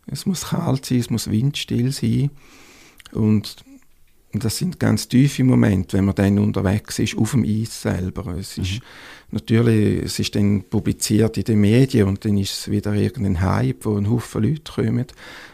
Es 0.07 0.27
muss 0.27 0.49
kalt 0.49 0.85
sein, 0.85 0.99
es 0.99 1.11
muss 1.11 1.31
windstill 1.31 1.93
sein 1.93 2.31
und 3.13 3.65
das 4.43 4.59
sind 4.59 4.81
ganz 4.81 5.09
tiefe 5.09 5.45
Momente, 5.45 5.97
wenn 5.97 6.07
man 6.07 6.15
dann 6.15 6.39
unterwegs 6.39 6.99
ist, 6.99 7.17
auf 7.17 7.33
dem 7.33 7.45
Eis 7.45 7.83
selber. 7.83 8.35
Es 8.39 8.59
ist 8.59 8.81
natürlich, 9.31 10.05
es 10.05 10.19
ist 10.19 10.35
dann 10.35 10.65
publiziert 10.65 11.37
in 11.37 11.45
den 11.45 11.61
Medien 11.61 12.09
und 12.09 12.25
dann 12.25 12.37
ist 12.39 12.53
es 12.53 12.71
wieder 12.71 12.95
irgendein 12.95 13.41
Hype, 13.41 13.85
wo 13.85 13.97
ein 13.97 14.09
Haufen 14.11 14.43
Leute 14.43 14.73
kommen. 14.73 15.07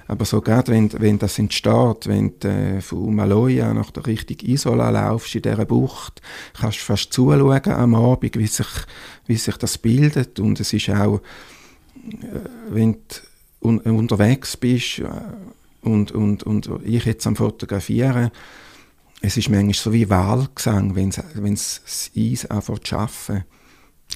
Aber 0.06 0.24
so 0.24 0.40
gerade, 0.40 0.72
wenn, 0.72 0.92
wenn 1.00 1.18
das 1.18 1.38
entsteht, 1.38 2.06
wenn 2.06 2.34
du 2.40 2.48
äh, 2.48 2.80
von 2.80 3.14
Maloja 3.14 3.72
nach 3.72 3.90
der 3.90 4.06
Richtung 4.06 4.38
Isola 4.42 4.90
laufst, 4.90 5.36
in 5.36 5.42
dieser 5.42 5.64
Bucht, 5.64 6.20
kannst 6.58 6.78
du 6.78 6.84
fast 6.84 7.12
zuschauen 7.12 7.72
am 7.72 7.94
Abend, 7.94 8.36
wie 8.36 8.46
sich, 8.46 8.66
wie 9.26 9.36
sich 9.36 9.56
das 9.56 9.78
bildet. 9.78 10.40
Und 10.40 10.58
es 10.58 10.72
ist 10.72 10.90
auch, 10.90 11.20
äh, 11.96 12.40
wenn 12.70 12.92
du 12.92 12.98
un 13.60 13.78
unterwegs 13.78 14.56
bist 14.56 14.98
äh, 14.98 15.08
und, 15.82 16.12
und, 16.12 16.42
und 16.42 16.68
ich 16.84 17.04
jetzt 17.04 17.26
am 17.26 17.36
Fotografieren, 17.36 18.30
es 19.20 19.36
ist 19.36 19.48
manchmal 19.50 19.74
so 19.74 19.92
wie 19.92 20.08
Wahlgesang, 20.08 20.94
wenn 20.96 21.08
es 21.08 21.80
das 21.84 22.10
Eis 22.16 22.46
anfängt 22.46 22.86
zu 22.86 22.96
arbeiten. 22.96 23.44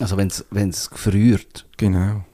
Also 0.01 0.17
wenn 0.17 0.69
es 0.71 0.91
gefriert, 0.91 1.67
Genau. 1.77 2.25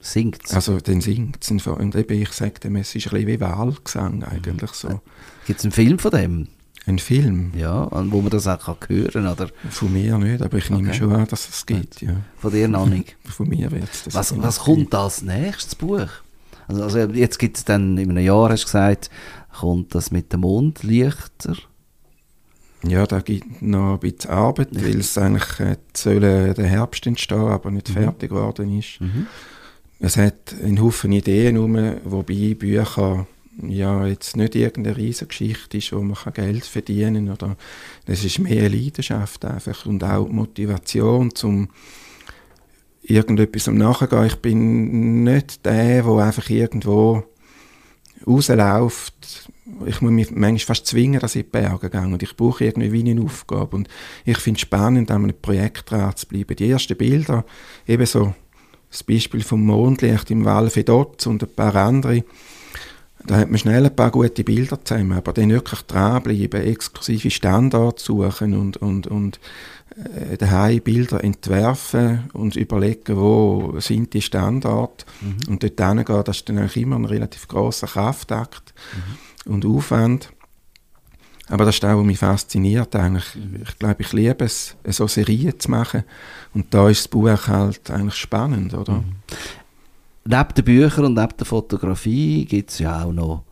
singt 0.00 0.44
es. 0.46 0.54
Also 0.54 0.78
dann 0.80 1.00
singt 1.00 1.38
es. 1.42 1.66
Und 1.66 1.94
eben, 1.94 2.22
ich 2.22 2.32
sage 2.32 2.60
dem, 2.60 2.76
es 2.76 2.94
ist 2.94 3.06
ein 3.08 3.10
bisschen 3.12 3.26
wie 3.28 3.40
Wahlgesang 3.40 4.24
eigentlich 4.24 4.70
so. 4.72 5.00
Gibt 5.46 5.58
es 5.58 5.64
einen 5.64 5.72
Film 5.72 5.98
von 5.98 6.10
dem? 6.12 6.48
Ein 6.86 6.98
Film? 6.98 7.52
Ja, 7.54 7.88
wo 8.10 8.22
man 8.22 8.30
das 8.30 8.46
auch 8.46 8.58
kann 8.58 8.76
hören 8.88 9.10
kann, 9.12 9.26
oder 9.28 9.50
Von 9.68 9.92
mir 9.92 10.16
nicht, 10.16 10.40
aber 10.40 10.56
ich 10.56 10.70
nehme 10.70 10.88
Okay. 10.88 10.98
schon 10.98 11.12
an, 11.12 11.26
dass 11.28 11.46
es 11.48 11.66
gibt. 11.66 12.00
Ja. 12.00 12.16
von 12.38 12.50
dir 12.52 12.68
noch 12.68 12.86
nicht? 12.86 13.16
Von 13.24 13.48
mir 13.48 13.70
wird 13.70 13.84
es 13.92 14.04
das 14.04 14.14
Was, 14.14 14.38
was 14.42 14.60
kommt 14.60 14.94
als 14.94 15.20
nächstes 15.22 15.74
Buch? 15.74 16.08
Also, 16.68 16.82
also 16.84 16.98
jetzt 17.00 17.38
gibt 17.38 17.58
es 17.58 17.64
dann, 17.66 17.98
in 17.98 18.10
einem 18.10 18.24
Jahr 18.24 18.48
hast 18.50 18.62
du 18.62 18.66
gesagt, 18.66 19.10
kommt 19.58 19.94
das 19.94 20.10
mit 20.10 20.32
dem 20.32 20.40
Mondlichter. 20.40 21.54
Ja, 22.82 23.06
da 23.06 23.20
gibt 23.20 23.60
noch 23.60 23.94
ein 23.94 23.98
bisschen 23.98 24.30
Arbeit, 24.30 24.68
weil 24.72 25.00
es 25.00 25.18
eigentlich 25.18 25.60
äh, 25.60 26.14
äh, 26.14 26.54
der 26.54 26.66
Herbst 26.66 27.06
entstehen, 27.06 27.38
aber 27.38 27.70
nicht 27.70 27.90
fertig 27.90 28.30
geworden 28.30 28.78
ist. 28.78 29.00
Es 29.98 30.16
hat 30.16 30.54
einen 30.64 30.80
Haufen 30.80 31.12
Ideen 31.12 31.58
rum, 31.58 31.76
wobei 32.04 32.54
Bücher 32.54 33.26
ja 33.62 34.06
jetzt 34.06 34.36
nicht 34.36 34.54
irgendeine 34.54 34.96
riesige 34.96 35.26
Geschichte 35.26 35.76
ist, 35.76 35.92
wo 35.92 36.00
man 36.00 36.16
Geld 36.32 36.64
verdienen 36.64 37.26
kann. 37.26 37.34
Oder 37.34 37.56
das 38.06 38.24
ist 38.24 38.38
mehr 38.38 38.64
eine 38.64 38.68
Leidenschaft 38.68 39.44
einfach 39.44 39.84
und 39.84 40.02
auch 40.02 40.28
Motivation 40.28 41.34
zum 41.34 41.68
irgendetwas 43.02 43.68
am 43.68 43.76
Nachgehen. 43.76 44.26
Ich 44.26 44.36
bin 44.36 45.24
nicht 45.24 45.66
der, 45.66 46.02
der 46.02 46.12
einfach 46.12 46.48
irgendwo 46.48 47.24
rausläuft. 48.26 49.50
Ich 49.86 50.00
muss 50.00 50.10
mich 50.10 50.30
manchmal 50.30 50.58
fast 50.58 50.86
zwingen, 50.86 51.20
dass 51.20 51.36
ich 51.36 51.44
in 51.44 51.46
die 51.46 51.50
Berge 51.50 51.90
gehe. 51.90 52.00
Und 52.00 52.22
ich 52.22 52.36
brauche 52.36 52.64
irgendwie 52.64 52.92
wie 52.92 53.10
eine 53.10 53.22
Aufgabe. 53.22 53.76
Und 53.76 53.88
ich 54.24 54.38
finde 54.38 54.58
es 54.58 54.62
spannend, 54.62 55.10
an 55.10 55.24
einem 55.24 55.40
Projekt 55.40 55.90
dran 55.90 56.14
zu 56.16 56.26
bleiben. 56.26 56.56
Die 56.56 56.70
ersten 56.70 56.96
Bilder, 56.96 57.44
eben 57.86 58.06
so 58.06 58.34
das 58.90 59.04
Beispiel 59.04 59.42
vom 59.42 59.64
Mondlicht 59.64 60.30
im 60.30 60.44
Val 60.44 60.68
Fedotz 60.68 61.26
und 61.26 61.42
ein 61.42 61.54
paar 61.54 61.74
andere, 61.76 62.24
da 63.26 63.36
hat 63.36 63.50
man 63.50 63.58
schnell 63.58 63.84
ein 63.84 63.94
paar 63.94 64.10
gute 64.10 64.44
Bilder 64.44 64.82
zusammen, 64.82 65.12
aber 65.12 65.32
dann 65.32 65.50
wirklich 65.50 65.82
dranbleiben, 65.82 66.62
exklusive 66.62 67.30
Standorte 67.30 68.02
suchen 68.02 68.54
und, 68.54 68.76
und, 68.78 69.06
und 69.06 69.40
äh, 70.14 70.36
daheim 70.36 70.80
Bilder 70.80 71.22
entwerfen 71.22 72.30
und 72.32 72.56
überlegen, 72.56 73.16
wo 73.16 73.74
sind 73.78 74.14
die 74.14 74.22
Standorte 74.22 75.04
und 75.48 75.62
dort 75.62 75.80
hingehen, 75.80 76.24
das 76.24 76.38
ist 76.38 76.48
dann 76.48 76.58
eigentlich 76.58 76.76
immer 76.78 76.96
ein 76.96 77.04
relativ 77.04 77.48
grosser 77.48 77.88
Kraftakt 77.88 78.72
und 79.44 79.66
Aufwand. 79.66 80.30
Aber 81.48 81.64
das 81.64 81.76
ist 81.76 81.84
auch, 81.84 81.98
was 81.98 82.06
mich 82.06 82.18
fasziniert 82.18 82.94
eigentlich. 82.94 83.36
Ich 83.62 83.78
glaube, 83.78 84.02
ich 84.02 84.12
liebe 84.12 84.44
es, 84.44 84.76
so 84.86 85.08
Serien 85.08 85.58
zu 85.58 85.68
machen. 85.68 86.04
Und 86.54 86.72
da 86.72 86.88
ist 86.88 87.00
das 87.00 87.08
Buch 87.08 87.48
halt 87.48 87.90
eigentlich 87.90 88.14
spannend, 88.14 88.72
oder? 88.72 89.02
Neben 90.30 90.54
den 90.54 90.64
Büchern 90.64 91.06
und 91.06 91.14
neben 91.14 91.36
der 91.36 91.46
Fotografie 91.46 92.44
gibt 92.44 92.70
es 92.70 92.78
ja 92.78 93.02
auch 93.02 93.12
noch 93.12 93.42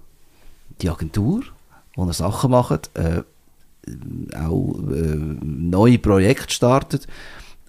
die 0.80 0.88
Agentur, 0.88 1.42
wo 1.96 2.06
ihr 2.06 2.12
Sachen 2.12 2.52
macht, 2.52 2.96
äh, 2.96 3.22
auch 4.36 4.78
äh, 4.88 5.16
neue 5.42 5.98
Projekte 5.98 6.54
startet. 6.54 7.08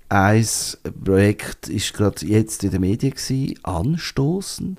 Ein 0.10 0.46
Projekt 1.04 1.70
ist 1.70 1.94
gerade 1.94 2.24
jetzt 2.24 2.64
in 2.64 2.70
den 2.70 2.82
Medien 2.82 3.14
gewesen, 3.14 3.56
anstoßen. 3.64 4.78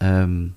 Ähm, 0.00 0.54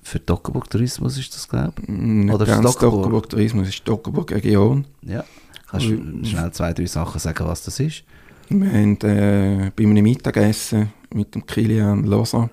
für 0.00 0.20
Dockerburg 0.20 0.70
Tourismus 0.70 1.18
ist 1.18 1.34
das, 1.34 1.48
glaube 1.48 1.82
ich? 1.82 2.32
Oder 2.32 2.46
für 2.46 2.62
Dockerburg 2.62 3.28
Tourismus 3.28 3.68
ist 3.68 3.82
Dockerburg 3.88 4.30
Region. 4.30 4.84
Ja. 5.02 5.24
Kannst 5.68 5.86
du 5.86 6.24
schnell 6.24 6.52
zwei, 6.52 6.72
drei 6.72 6.86
Sachen 6.86 7.18
sagen, 7.18 7.44
was 7.48 7.64
das 7.64 7.80
ist? 7.80 8.04
Wir 8.48 8.70
haben 8.70 9.00
äh, 9.00 9.72
bei 9.74 9.82
einem 9.82 10.04
Mittagessen 10.04 10.92
mit 11.14 11.34
dem 11.34 11.46
Kilian 11.46 12.04
Loser 12.04 12.50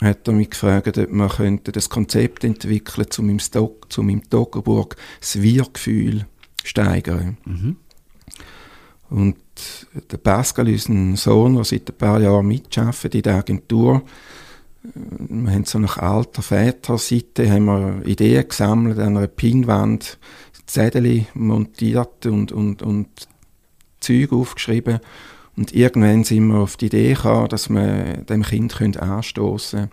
hat 0.00 0.28
er 0.28 0.34
mich 0.34 0.50
gefragt, 0.50 0.96
ob 0.96 1.10
man 1.10 1.28
könnte 1.28 1.72
das 1.72 1.88
Konzept 1.88 2.44
entwickeln 2.44 3.10
zu 3.10 3.22
meinem, 3.22 3.40
Stock, 3.40 3.92
zu 3.92 4.02
meinem 4.02 4.22
Dockerburg 4.30 4.96
das 5.20 5.42
Wir-Gefühl 5.42 6.26
steigern. 6.62 7.36
Mhm. 7.44 7.76
Und 9.10 9.36
der 10.12 10.18
Pascal, 10.18 10.68
unser 10.68 11.16
Sohn, 11.16 11.54
der 11.54 11.64
seit 11.64 11.90
ein 11.90 11.96
paar 11.96 12.20
Jahren 12.20 12.46
mitarbeitet 12.46 13.14
in 13.14 13.22
der 13.22 13.36
Agentur, 13.36 14.02
wir 14.94 15.52
haben 15.52 15.64
so 15.64 15.78
nach 15.78 15.98
alter 15.98 16.42
Väterseite 16.42 17.50
haben 17.50 17.64
wir 17.64 18.06
Ideen 18.06 18.48
gesammelt, 18.48 18.98
an 18.98 19.16
einer 19.16 19.26
Pinwand 19.26 20.18
Zettel 20.66 21.26
montiert 21.34 22.26
und, 22.26 22.52
und, 22.52 22.82
und 22.82 23.08
Zeug 24.00 24.32
aufgeschrieben. 24.32 25.00
Und 25.58 25.74
irgendwann 25.74 26.22
sind 26.22 26.46
wir 26.46 26.58
auf 26.58 26.76
die 26.76 26.86
Idee 26.86 27.14
gekommen, 27.14 27.48
dass 27.48 27.68
wir 27.68 28.18
dem 28.28 28.44
Kind 28.44 28.96
anstoßen. 28.96 29.90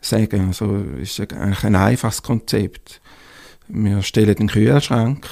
Sagen, 0.00 0.48
also 0.48 0.84
ist 1.00 1.20
eigentlich 1.20 1.62
ein 1.62 1.76
einfaches 1.76 2.24
Konzept. 2.24 3.00
Wir 3.68 4.02
stellen 4.02 4.34
den 4.34 4.48
Kühlschrank 4.48 5.28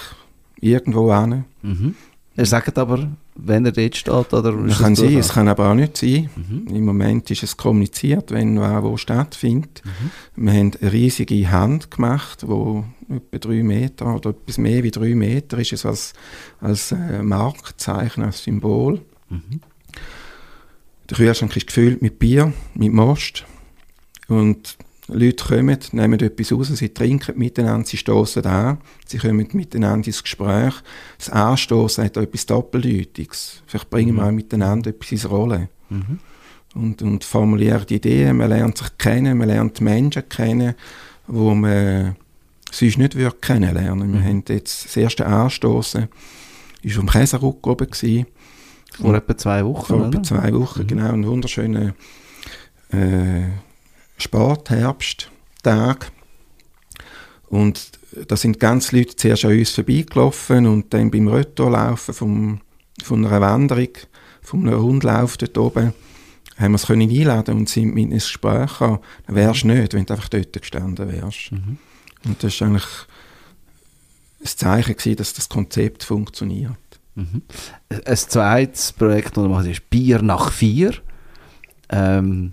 irgendwo 0.61 1.11
an. 1.11 1.47
Mhm. 1.63 1.97
Er 2.37 2.47
sagt 2.47 2.79
aber, 2.79 3.11
wenn 3.35 3.67
er 3.67 3.73
dort 3.73 3.97
steht? 3.97 4.33
Oder 4.33 4.53
das 4.53 4.79
kann 4.79 4.95
sein, 4.95 5.19
es 5.19 5.31
kann 5.31 5.49
aber 5.49 5.69
auch 5.69 5.75
nicht 5.75 5.97
sein. 5.97 6.31
Mhm. 6.37 6.73
Im 6.73 6.85
Moment 6.85 7.29
ist 7.33 7.43
es 7.43 7.57
kommuniziert, 7.57 8.31
wenn 8.31 8.61
was 8.61 8.85
wo 8.85 8.97
stattfindet. 8.97 9.83
Mhm. 9.85 10.45
Wir 10.45 10.53
haben 10.53 10.73
eine 10.81 10.93
riesige 10.93 11.51
Hand 11.51 11.91
gemacht, 11.91 12.47
wo 12.47 12.85
etwa 13.09 13.49
drei 13.49 13.65
Meter 13.65 14.15
oder 14.15 14.31
etwas 14.31 14.59
mehr 14.59 14.85
wie 14.85 14.93
drei 14.93 15.17
Meter 15.17 15.59
ist 15.59 15.73
es 15.73 15.85
als, 15.85 16.13
als 16.61 16.93
äh, 16.93 17.21
Markenzeichen, 17.21 18.23
als 18.23 18.45
Symbol. 18.45 19.01
Mhm. 19.31 19.61
Der 21.09 21.17
Kühlschrank 21.17 21.57
ist 21.57 21.67
gefüllt 21.67 22.03
mit 22.03 22.19
Bier, 22.19 22.53
mit 22.75 22.93
Most 22.93 23.45
und 24.29 24.77
Leute 25.13 25.45
kommen, 25.45 25.79
nehmen 25.93 26.21
etwas 26.21 26.53
raus, 26.53 26.69
sie 26.69 26.89
trinken 26.91 27.37
miteinander, 27.37 27.87
sie 27.87 27.97
stoßen 27.97 28.45
an, 28.45 28.79
sie 29.07 29.19
kommen 29.19 29.49
miteinander 29.53 30.07
ins 30.07 30.23
Gespräch. 30.23 30.75
Das 31.19 31.31
Anstoßen 31.31 32.05
hat 32.05 32.17
etwas 32.17 32.47
Doppeldeutiges. 32.47 33.63
Vielleicht 33.67 33.91
bringen 33.91 34.15
wir 34.15 34.23
mhm. 34.23 34.29
auch 34.29 34.33
miteinander 34.33 34.91
etwas 34.91 35.13
ins 35.13 35.29
Rollen. 35.29 35.69
Mhm. 35.89 36.19
Und, 36.75 37.03
und 37.03 37.25
formulieren 37.25 37.87
Ideen, 37.89 38.37
man 38.37 38.51
lernt 38.51 38.79
sich 38.79 38.97
kennen, 38.97 39.37
man 39.37 39.49
lernt 39.49 39.81
Menschen 39.81 40.29
kennen, 40.29 40.75
wo 41.27 41.55
man 41.55 42.15
sonst 42.71 42.99
nicht 42.99 43.17
würde 43.17 43.37
kennenlernen 43.41 44.13
würde. 44.13 44.13
Wir 44.13 44.21
mhm. 44.21 44.25
haben 44.25 44.45
jetzt 44.49 44.85
das 44.85 44.97
erste 44.97 45.27
Anstoßen, 45.27 46.09
war 46.83 46.93
vom 46.93 47.09
Käseruck 47.09 47.67
oben. 47.67 47.91
Gewesen. 47.91 48.27
Vor 49.01 49.15
etwa 49.15 49.37
zwei 49.37 49.65
Wochen, 49.65 49.87
Vor 49.87 50.07
etwa 50.07 50.23
zwei 50.23 50.53
Wochen, 50.55 50.83
mhm. 50.83 50.87
genau. 50.87 51.13
Ein 51.13 51.27
wunderschöner 51.27 51.95
äh, 52.91 53.49
Spätherbsttag. 54.19 56.13
Und 57.49 57.93
da 58.29 58.37
sind 58.37 58.61
ganz 58.61 58.93
Leute 58.93 59.17
zuerst 59.17 59.45
an 59.45 59.59
uns 59.59 59.71
vorbeigelaufen 59.71 60.67
und 60.67 60.93
dann 60.95 61.11
beim 61.11 61.29
Retourlaufen 61.29 62.15
vom, 62.15 62.61
von 63.03 63.27
einer 63.27 63.41
Wanderung, 63.41 63.89
von 64.43 64.67
einem 64.67 64.79
Rundlauf 64.79 65.37
dort 65.37 65.59
oben, 65.59 65.93
haben 66.57 66.73
wir 66.73 66.77
es 66.77 66.87
können 66.87 67.11
einladen 67.11 67.59
und 67.59 67.69
sind 67.69 67.95
mit 67.95 68.11
ins 68.11 68.25
Gespräch 68.25 68.71
gekommen. 68.71 68.99
Wärst 69.27 69.63
du 69.63 69.69
nicht, 69.69 69.95
wenn 69.95 70.05
du 70.05 70.13
einfach 70.13 70.29
dort 70.29 70.53
gestanden 70.53 71.11
wärst. 71.11 71.53
Mhm. 71.53 71.79
Und 72.27 72.43
das 72.43 72.61
war 72.61 72.69
eigentlich 72.69 72.87
ein 74.41 74.47
Zeichen 74.47 74.97
gewesen, 74.97 75.17
dass 75.17 75.35
das 75.35 75.49
Konzept 75.49 76.05
funktioniert. 76.05 76.90
Mhm. 77.15 77.43
Ein 78.05 78.17
zweites 78.17 78.93
Projekt, 78.93 79.37
das 79.37 79.45
wir 79.45 79.49
machen, 79.49 79.71
ist 79.71 79.91
Bier 79.91 80.23
nach 80.23 80.53
vier. 80.53 80.95
Ähm, 81.89 82.53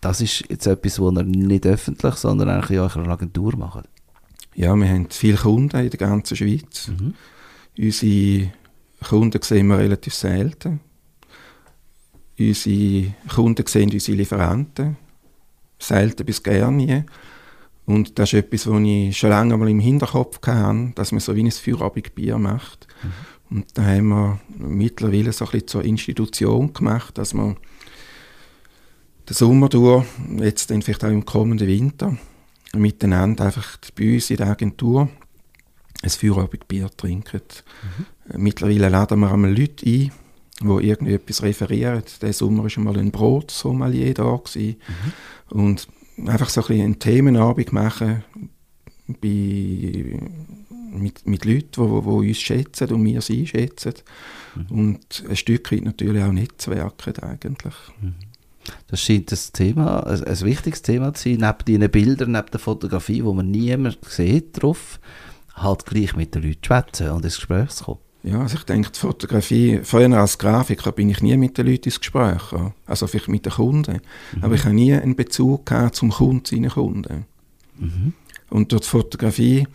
das 0.00 0.20
ist 0.20 0.44
jetzt 0.48 0.66
etwas, 0.66 1.00
was 1.00 1.14
ihr 1.16 1.22
nicht 1.22 1.66
öffentlich, 1.66 2.14
sondern 2.14 2.48
eigentlich 2.48 2.70
in 2.70 2.78
eurer 2.78 3.08
Agentur 3.08 3.56
macht. 3.56 3.88
Ja, 4.54 4.74
wir 4.74 4.88
haben 4.88 5.08
viele 5.10 5.36
Kunden 5.36 5.80
in 5.80 5.90
der 5.90 5.98
ganzen 5.98 6.36
Schweiz. 6.36 6.88
Mhm. 6.88 7.14
Unsere 7.78 8.52
Kunden 9.06 9.42
sehen 9.42 9.66
wir 9.66 9.78
relativ 9.78 10.14
selten. 10.14 10.80
Unsere 12.38 13.14
Kunden 13.34 13.66
sehen 13.66 13.90
unsere 13.90 14.16
Lieferanten 14.16 14.96
selten 15.78 16.24
bis 16.24 16.42
gar 16.42 16.70
nie. 16.70 17.04
Und 17.84 18.18
das 18.18 18.32
ist 18.32 18.38
etwas, 18.38 18.66
was 18.66 18.80
ich 18.80 19.16
schon 19.16 19.30
lange 19.30 19.56
mal 19.56 19.68
im 19.68 19.78
Hinterkopf 19.78 20.40
hatte, 20.44 20.92
dass 20.94 21.12
man 21.12 21.20
so 21.20 21.36
wie 21.36 21.44
ein 21.44 21.50
Feierabendbier 21.50 22.38
macht. 22.38 22.88
Mhm. 23.02 23.12
Und 23.50 23.66
da 23.74 23.84
haben 23.84 24.08
wir 24.08 24.40
mittlerweile 24.58 25.32
so 25.32 25.44
ein 25.44 25.50
bisschen 25.52 25.68
zur 25.68 25.84
Institution 25.84 26.72
gemacht, 26.72 27.16
dass 27.18 27.34
man 27.34 27.56
den 29.28 29.34
Sommer 29.34 29.68
durch, 29.68 30.04
jetzt 30.38 30.70
dann 30.70 30.82
vielleicht 30.82 31.04
auch 31.04 31.10
im 31.10 31.24
kommenden 31.24 31.66
Winter, 31.66 32.16
miteinander 32.74 33.46
einfach 33.46 33.78
bei 33.96 34.14
uns 34.14 34.30
in 34.30 34.36
der 34.36 34.48
Agentur 34.48 35.08
ein 36.02 36.10
Feierabendbier 36.10 36.90
trinken. 36.96 37.40
Mhm. 38.28 38.42
Mittlerweile 38.42 38.88
laden 38.88 39.20
wir 39.20 39.32
einmal 39.32 39.56
Leute 39.56 39.86
ein, 39.86 40.12
die 40.60 40.86
irgendetwas 40.88 41.42
referieren. 41.42 42.02
Der 42.20 42.32
Sommer 42.32 42.64
war 42.64 42.70
schon 42.70 42.84
mal 42.84 42.98
ein 42.98 43.10
Brotsommelier 43.10 44.14
da. 44.14 44.36
Gewesen. 44.36 44.76
Mhm. 45.50 45.58
Und 45.58 45.88
einfach 46.26 46.48
so 46.48 46.60
ein 46.62 46.66
bisschen 46.66 46.84
einen 46.84 46.98
Themenabend 46.98 47.72
machen 47.72 48.24
bei, 49.06 50.18
mit, 50.98 51.26
mit 51.26 51.44
Leuten, 51.44 51.70
die, 51.70 51.80
die, 51.80 52.00
die 52.00 52.28
uns 52.28 52.38
schätzen 52.38 52.92
und 52.92 53.04
wir 53.04 53.20
sie 53.20 53.46
schätzen. 53.46 53.94
Mhm. 54.54 54.78
Und 54.78 55.24
ein 55.28 55.36
Stück 55.36 55.72
weit 55.72 55.84
natürlich 55.84 56.22
auch 56.22 56.32
Netzwerken 56.32 57.18
eigentlich. 57.22 57.74
Mhm. 58.00 58.14
Das 58.88 59.00
scheint 59.00 59.32
ein 59.32 59.38
Thema, 59.52 60.06
ein, 60.06 60.24
ein 60.24 60.40
wichtiges 60.40 60.82
Thema 60.82 61.14
zu 61.14 61.28
sein, 61.28 61.38
neben 61.40 61.80
den 61.80 61.90
Bildern, 61.90 62.32
neben 62.32 62.50
der 62.50 62.60
Fotografie, 62.60 63.24
wo 63.24 63.32
man 63.32 63.50
niemand 63.50 63.98
sieht 64.08 64.60
drauf, 64.60 64.98
halt 65.54 65.86
gleich 65.86 66.16
mit 66.16 66.34
den 66.34 66.42
Leuten 66.42 66.64
schwätzen 66.64 67.10
und 67.10 67.24
ins 67.24 67.36
Gespräch 67.36 67.70
zu 67.70 67.84
kommen. 67.84 68.00
Ja, 68.22 68.40
also 68.40 68.56
ich 68.56 68.64
denke, 68.64 68.90
die 68.90 68.98
Fotografie, 68.98 69.80
vorher 69.84 70.10
als 70.18 70.36
Grafiker 70.36 70.90
bin 70.90 71.10
ich 71.10 71.22
nie 71.22 71.36
mit 71.36 71.56
den 71.58 71.66
Leuten 71.66 71.84
ins 71.84 72.00
Gespräch 72.00 72.50
gekommen. 72.50 72.74
Also 72.84 73.06
vielleicht 73.06 73.28
mit 73.28 73.46
den 73.46 73.52
Kunden. 73.52 74.00
Mhm. 74.32 74.44
Aber 74.44 74.54
ich 74.56 74.64
habe 74.64 74.74
nie 74.74 74.94
einen 74.94 75.14
Bezug 75.14 75.66
gehabt 75.66 75.94
zum 75.94 76.10
Kunden, 76.10 76.44
seinen 76.44 76.70
Kunden. 76.70 77.24
Mhm. 77.78 78.14
Und 78.50 78.72
durch 78.72 78.82
die 78.82 78.88
Fotografie 78.88 79.68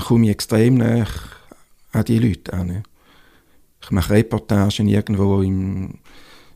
komme 0.00 0.26
ich 0.26 0.32
extrem 0.32 0.74
nah 0.74 1.06
an 1.92 2.04
die 2.04 2.18
Leute 2.18 2.52
an. 2.52 2.82
Ich 3.82 3.90
mache 3.90 4.14
Reportagen 4.14 4.88
irgendwo 4.88 5.42
im 5.42 5.94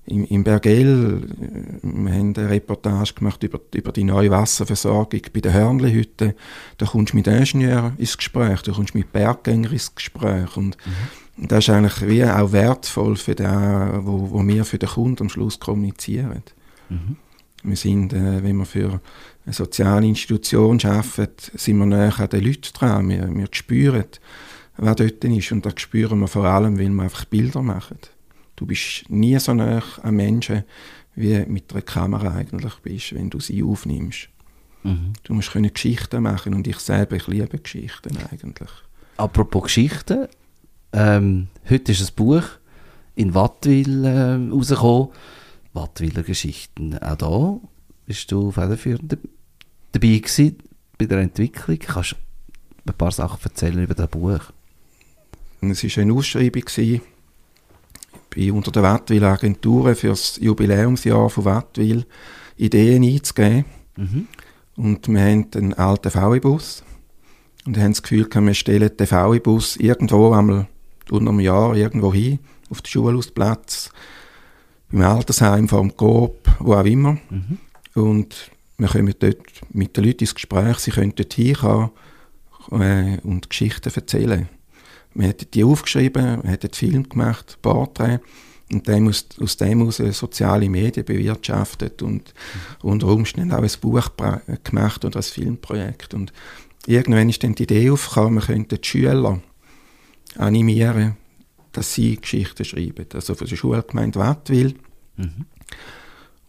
im, 0.06 0.24
im 0.26 0.44
Bergell, 0.44 1.22
wir 1.82 2.12
haben 2.12 2.34
eine 2.36 2.50
Reportage 2.50 3.14
gemacht 3.14 3.42
über, 3.42 3.60
über 3.74 3.92
die 3.92 4.04
neue 4.04 4.30
Wasserversorgung 4.30 5.22
bei 5.32 5.40
der 5.40 5.54
Hörnli-Hütte. 5.54 6.34
Da 6.76 6.86
kommst 6.86 7.12
du 7.12 7.16
mit 7.16 7.26
Ingenieuren 7.26 7.96
ins 7.96 8.16
Gespräch, 8.16 8.60
da 8.62 8.72
kommst 8.72 8.94
du 8.94 8.98
mit 8.98 9.12
Berggängern 9.12 9.72
ins 9.72 9.94
Gespräch. 9.94 10.56
Und 10.56 10.76
mhm. 10.84 11.48
das 11.48 11.64
ist 11.64 11.70
eigentlich 11.70 12.06
wie 12.06 12.24
auch 12.24 12.52
wertvoll 12.52 13.16
für 13.16 13.34
das, 13.34 14.04
wo, 14.04 14.30
wo 14.30 14.46
wir 14.46 14.64
für 14.64 14.78
den 14.78 14.90
Kunden 14.90 15.22
am 15.22 15.28
Schluss 15.30 15.58
kommunizieren. 15.58 16.42
Mhm. 16.90 17.16
Wir 17.62 17.76
sind, 17.76 18.12
äh, 18.12 18.42
wenn 18.42 18.56
wir 18.58 18.66
für 18.66 19.00
eine 19.44 19.52
soziale 19.52 20.06
Institution 20.06 20.80
arbeiten, 20.84 21.58
sind 21.58 21.78
wir 21.78 21.86
näher 21.86 22.18
an 22.18 22.28
den 22.28 22.44
Leuten 22.44 22.72
dran. 22.72 23.08
Wir, 23.08 23.34
wir 23.34 23.48
spüren, 23.50 24.06
wer 24.76 24.94
dort 24.94 25.24
ist. 25.24 25.52
Und 25.52 25.66
das 25.66 25.74
spüren 25.76 26.20
wir 26.20 26.28
vor 26.28 26.44
allem, 26.44 26.78
weil 26.78 26.88
wir 26.88 27.02
einfach 27.02 27.24
Bilder 27.26 27.62
machen. 27.62 27.98
Du 28.56 28.66
bist 28.66 29.04
nie 29.08 29.38
so 29.38 29.52
nah 29.52 29.82
an 30.02 30.14
Menschen, 30.14 30.64
wie 31.14 31.44
mit 31.46 31.72
einer 31.72 31.82
Kamera 31.82 32.34
eigentlich 32.34 32.74
bist, 32.82 33.14
wenn 33.14 33.30
du 33.30 33.40
sie 33.40 33.62
aufnimmst. 33.62 34.28
Mhm. 34.82 35.12
Du 35.22 35.34
musst 35.34 35.52
können 35.52 35.72
Geschichten 35.72 36.22
machen 36.22 36.54
und 36.54 36.66
ich 36.66 36.78
selber, 36.78 37.16
ich 37.16 37.26
liebe 37.26 37.58
Geschichten 37.58 38.16
eigentlich. 38.30 38.70
Apropos 39.16 39.64
Geschichten, 39.64 40.28
ähm, 40.92 41.48
heute 41.68 41.92
ist 41.92 42.02
ein 42.02 42.14
Buch 42.14 42.44
in 43.14 43.34
Wattwil 43.34 44.04
äh, 44.04 44.52
rausgekommen, 44.52 45.08
Wattwiler 45.72 46.22
Geschichten. 46.22 46.98
Auch 46.98 47.16
da 47.16 47.60
bist 48.06 48.30
du 48.30 48.50
federführend 48.50 49.18
dabei 49.94 50.18
gewesen 50.18 50.58
bei 50.98 51.06
der 51.06 51.18
Entwicklung. 51.18 51.78
Kannst 51.78 52.16
ein 52.86 52.94
paar 52.94 53.12
Sachen 53.12 53.42
erzählen 53.42 53.82
über 53.82 53.94
das 53.94 54.08
Buch. 54.08 54.40
Es 55.62 55.82
war 55.82 56.02
eine 56.02 56.12
Ausschreibung, 56.12 56.62
gewesen, 56.62 57.00
bei 58.34 58.52
unter 58.52 58.70
der 58.70 58.82
Wattwil 58.82 59.24
Agentur 59.24 59.94
für 59.94 60.08
das 60.08 60.36
Jubiläumsjahr 60.36 61.30
von 61.30 61.44
Wattwil 61.44 62.04
Ideen 62.56 63.02
einzugeben. 63.02 63.64
Mhm. 63.96 64.28
Und 64.76 65.08
wir 65.08 65.20
haben 65.20 65.46
einen 65.54 65.74
alten 65.74 66.10
VW-Bus 66.10 66.82
und 67.64 67.78
haben 67.78 67.92
das 67.92 68.02
Gefühl, 68.02 68.28
wir 68.30 68.54
stellen 68.54 68.96
den 68.96 69.06
VW-Bus 69.06 69.76
irgendwo 69.76 70.32
einmal 70.32 70.66
unter 71.10 71.30
einem 71.30 71.40
Jahr 71.40 71.76
irgendwo 71.76 72.12
hin, 72.12 72.40
auf 72.70 72.82
den 72.82 72.90
Schulhausplatz, 72.90 73.90
beim 74.90 75.02
Altersheim, 75.02 75.68
vor 75.68 75.80
dem 75.80 75.96
Coop, 75.96 76.48
wo 76.58 76.74
auch 76.74 76.84
immer. 76.84 77.18
Mhm. 77.30 77.58
Und 77.94 78.50
wir 78.78 78.88
kommen 78.88 79.14
dort 79.18 79.38
mit 79.70 79.96
den 79.96 80.04
Leuten 80.04 80.20
ins 80.20 80.34
Gespräch, 80.34 80.78
sie 80.78 80.90
können 80.90 81.14
dort 81.14 81.34
hinkommen 81.34 81.90
äh, 82.72 83.18
und 83.22 83.48
Geschichten 83.48 83.92
erzählen. 83.94 84.48
Wir 85.14 85.28
hätten 85.28 85.50
die 85.52 85.64
aufgeschrieben, 85.64 86.42
wir 86.42 86.50
hätten 86.50 86.72
Film 86.72 87.08
gemacht, 87.08 87.58
Porträts 87.62 88.24
und 88.72 88.88
dem 88.88 89.08
aus, 89.08 89.26
aus 89.40 89.56
dem 89.56 89.78
heraus 89.78 89.98
soziale 90.18 90.68
Medien 90.68 91.04
bewirtschaftet 91.06 92.02
und 92.02 92.34
mhm. 92.82 92.90
unter 92.90 93.08
Umständen 93.08 93.52
auch 93.52 93.62
ein 93.62 93.70
Buch 93.80 94.10
gemacht 94.64 95.04
oder 95.04 95.20
ein 95.20 95.22
Filmprojekt. 95.22 96.14
Und 96.14 96.32
irgendwann 96.86 97.28
ist 97.28 97.44
dann 97.44 97.54
die 97.54 97.64
Idee 97.64 97.90
aufgekommen, 97.90 98.34
wir 98.34 98.46
könnten 98.46 98.80
die 98.80 98.88
Schüler 98.88 99.40
animieren, 100.36 101.16
dass 101.72 101.94
sie 101.94 102.16
Geschichten 102.16 102.64
schreiben. 102.64 103.06
Also 103.14 103.34
für 103.34 103.44
die 103.44 103.56
Schulgemeinde 103.56 104.18
Wattwil. 104.18 104.74
Mhm. 105.16 105.46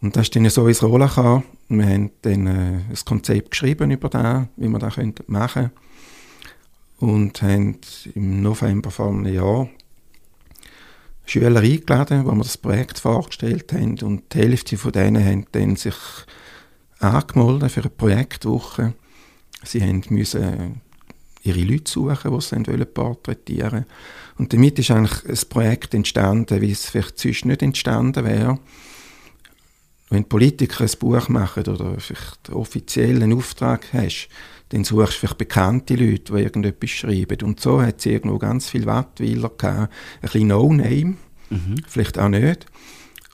Und 0.00 0.16
das 0.16 0.24
ist 0.24 0.36
dann 0.36 0.48
so 0.50 0.66
ins 0.68 0.82
Rollen 0.82 1.08
gekommen. 1.08 1.44
Wir 1.68 1.86
haben 1.86 2.10
dann 2.22 2.46
äh, 2.46 2.50
ein 2.50 2.98
Konzept 3.04 3.50
geschrieben 3.52 3.90
über 3.90 4.08
das, 4.08 4.46
wie 4.56 4.68
wir 4.68 4.78
das 4.78 4.96
machen 5.26 5.52
können. 5.52 5.70
Und 6.98 7.42
haben 7.42 7.78
im 8.14 8.42
November 8.42 8.90
vor 8.90 9.08
einem 9.08 9.26
Jahr 9.26 9.68
Schüler 11.26 11.60
eingeladen, 11.60 12.24
wo 12.24 12.32
wir 12.32 12.44
das 12.44 12.56
Projekt 12.56 12.98
vorgestellt 12.98 13.72
haben. 13.72 13.98
Und 14.00 14.32
die 14.32 14.38
Hälfte 14.38 14.76
von 14.78 14.92
denen 14.92 15.24
haben 15.24 15.46
dann 15.52 15.76
sich 15.76 15.96
angemeldet 17.00 17.72
für 17.72 17.80
eine 17.80 17.90
Projektwoche. 17.90 18.94
Sie 19.64 19.82
haben 19.82 20.02
müssen 20.08 20.80
ihre 21.42 21.60
Leute 21.60 21.90
suchen, 21.90 22.32
die 22.32 22.40
sie 22.40 22.84
porträtieren 22.84 23.72
wollten. 23.72 23.86
Und 24.38 24.52
damit 24.52 24.78
ist 24.78 24.90
eigentlich 24.90 25.24
ein 25.28 25.48
Projekt 25.48 25.94
entstanden, 25.94 26.60
wie 26.60 26.72
es 26.72 26.86
vielleicht 26.86 27.18
sonst 27.18 27.44
nicht 27.44 27.62
entstanden 27.62 28.24
wäre. 28.24 28.58
Wenn 30.08 30.24
Politiker 30.24 30.84
ein 30.84 30.90
Buch 30.98 31.28
machen 31.28 31.64
oder 31.66 31.98
vielleicht 31.98 32.50
offiziell 32.50 33.22
einen 33.22 33.32
Auftrag 33.32 33.92
hast, 33.92 34.28
dann 34.68 34.84
suchst 34.84 35.14
du 35.14 35.18
vielleicht 35.18 35.38
bekannte 35.38 35.94
Leute, 35.94 36.32
die 36.32 36.42
irgendetwas 36.42 36.90
schreiben. 36.90 37.38
Und 37.42 37.60
so 37.60 37.80
hat 37.82 37.98
es 37.98 38.06
irgendwo 38.06 38.38
ganz 38.38 38.70
viele 38.70 38.86
Wattweiler 38.86 39.50
gehabt. 39.50 39.92
Ein 39.92 40.20
bisschen 40.20 40.48
No-Name, 40.48 41.14
mhm. 41.50 41.76
vielleicht 41.86 42.18
auch 42.18 42.28
nicht. 42.28 42.66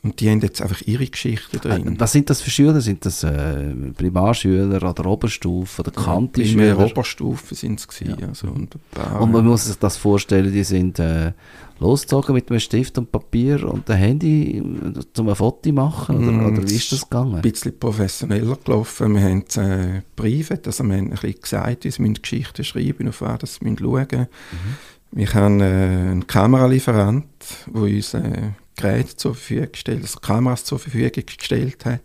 Und 0.05 0.19
die 0.19 0.29
haben 0.29 0.41
jetzt 0.41 0.61
einfach 0.61 0.83
ihre 0.83 1.07
Geschichten 1.07 1.61
drin. 1.61 1.95
Äh, 1.95 2.01
was 2.01 2.11
sind 2.11 2.29
das 2.29 2.41
für 2.41 2.51
Schüler? 2.51 2.81
Sind 2.81 3.07
das 3.07 3.23
äh, 3.23 3.73
Primarschüler 3.97 4.83
oder 4.83 5.07
Oberstufe 5.07 5.81
oder 5.83 5.93
Kanti-Schüler? 5.93 6.77
Ja, 6.77 6.79
Oberstufe 6.79 7.55
sind 7.55 7.79
es. 7.79 8.01
Ja. 8.01 8.17
Also, 8.27 8.49
und, 8.49 8.77
und, 9.21 9.31
man 9.31 9.47
muss 9.47 9.67
sich 9.67 9.77
das 9.77 9.97
vorstellen, 9.97 10.53
die 10.53 10.65
sind 10.65 10.99
äh, 10.99 11.33
losgezogen 11.79 12.35
mit 12.35 12.51
einem 12.51 12.59
Stift 12.59 12.99
und 12.99 13.13
Papier 13.13 13.63
und 13.69 13.89
einem 13.89 14.01
Handy 14.01 14.61
um 14.61 15.29
ein 15.29 15.35
Foto 15.37 15.71
machen? 15.71 16.17
Oder, 16.17 16.33
mm, 16.33 16.47
oder 16.47 16.69
wie 16.69 16.75
ist 16.75 16.91
das 16.91 17.03
gegangen? 17.03 17.37
Ein 17.37 17.43
bisschen 17.43 17.79
professioneller 17.79 18.57
gelaufen. 18.65 19.15
Wir 19.15 19.23
haben 19.23 19.45
äh, 19.57 20.03
Briefe, 20.17 20.59
also 20.67 20.83
wir 20.83 20.97
haben 20.97 21.05
ein 21.05 21.11
bisschen 21.11 21.41
gesagt, 21.41 21.85
wir 21.85 21.93
müssen 21.99 22.23
Geschichten 22.23 22.65
schreiben, 22.65 23.09
auf 23.09 23.21
was 23.21 23.61
wir 23.61 23.77
schauen 23.79 24.07
müssen. 24.11 24.19
Mhm. 24.19 24.77
Wir 25.13 25.33
haben 25.35 25.61
äh, 25.61 25.65
einen 25.65 26.27
Kameralieferant, 26.27 27.27
der 27.67 27.83
uns 27.83 28.15
äh, 28.15 28.51
Geräte 28.77 29.15
zur 29.17 29.35
Verfügung 29.35 29.73
gestellt, 29.73 30.03
also 30.03 30.21
Kameras 30.21 30.65
zur 30.65 30.79
Verfügung 30.79 31.25
gestellt 31.27 31.85
hat. 31.85 32.01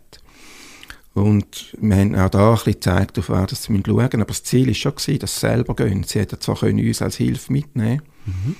Und 1.14 1.74
wir 1.80 1.96
haben 1.96 2.14
auch 2.14 2.28
da 2.28 2.50
ein 2.50 2.54
bisschen 2.54 2.74
gezeigt, 2.74 3.18
auf 3.18 3.30
was 3.30 3.62
sie 3.62 3.72
schauen 3.72 3.96
müssen. 3.96 4.20
Aber 4.20 4.24
das 4.26 4.44
Ziel 4.44 4.68
war 4.68 4.74
schon, 4.74 4.94
gewesen, 4.94 5.18
dass 5.18 5.34
sie 5.34 5.40
selber 5.40 5.74
gehen. 5.74 6.04
Sie 6.04 6.20
hätten 6.20 6.40
zwar 6.40 6.56
können 6.56 6.86
uns 6.86 7.02
als 7.02 7.16
Hilfe 7.16 7.52
mitnehmen 7.52 8.02
mhm. 8.26 8.56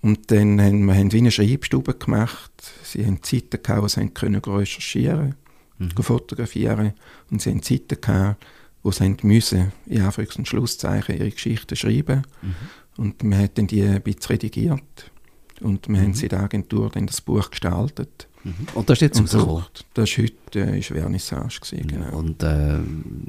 Und 0.00 0.30
dann 0.30 0.60
haben 0.60 0.84
wir 0.84 0.94
haben 0.94 1.12
wie 1.12 1.18
eine 1.18 1.30
Schreibstube 1.30 1.94
gemacht. 1.94 2.52
Sie 2.82 3.06
haben 3.06 3.22
Zeiten 3.22 3.62
gehabt, 3.62 3.82
wo 3.82 3.88
sie 3.88 4.06
können 4.08 4.40
recherchieren 4.40 5.34
mhm. 5.78 5.90
fotografieren 6.02 6.92
Und 7.30 7.40
sie 7.40 7.50
haben 7.50 7.62
Zeiten 7.62 8.00
gehabt, 8.00 8.44
wo 8.82 8.90
sie 8.90 9.16
müssen, 9.22 9.72
in 9.86 10.02
Anführungs- 10.02 10.36
und 10.36 10.48
Schlusszeichen, 10.48 11.16
ihre 11.16 11.30
Geschichten 11.30 11.76
schreiben. 11.76 12.22
Mhm. 12.42 12.54
Und 12.96 13.22
wir 13.22 13.36
haben 13.36 13.50
dann 13.54 13.66
die 13.66 13.82
ein 13.82 14.02
bisschen 14.02 14.28
redigiert. 14.28 15.10
Und 15.60 15.88
wir 15.88 15.98
mhm. 15.98 16.02
haben 16.02 16.20
in 16.20 16.28
der 16.28 16.40
Agentur 16.40 16.90
dann 16.90 17.06
das 17.06 17.20
Buch 17.20 17.50
gestaltet. 17.50 18.28
Mhm. 18.42 18.54
Und 18.74 18.90
das 18.90 18.98
ist 18.98 19.02
jetzt 19.02 19.20
rausgekommen? 19.20 19.64
Das 19.94 20.18
war 20.18 20.24
heute 20.24 20.60
äh, 20.60 20.78
ist 20.78 20.88
Vernissage. 20.88 21.60
Gewesen, 21.60 21.86
genau. 21.88 22.18
Und 22.18 22.42
äh, 22.42 22.78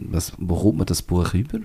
was, 0.10 0.34
wo 0.38 0.60
kommt 0.60 0.78
man 0.78 0.86
das 0.86 1.02
Buch 1.02 1.34
über? 1.34 1.60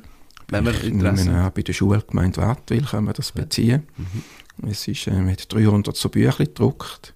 Wenn 0.49 0.65
man 0.65 0.75
Interesse 0.81 1.33
hat? 1.33 1.55
Bei 1.55 1.63
der 1.63 1.73
Schulgemeinde 1.73 2.41
Wattwil 2.41 2.83
kann 2.83 3.05
man 3.05 3.15
das 3.15 3.33
beziehen. 3.33 3.85
Mhm. 3.97 4.69
Es 4.69 4.87
ist 4.87 5.07
äh, 5.07 5.21
mit 5.21 5.53
300 5.53 5.97
so 5.97 6.09
Büchern 6.09 6.47
gedruckt. 6.47 7.15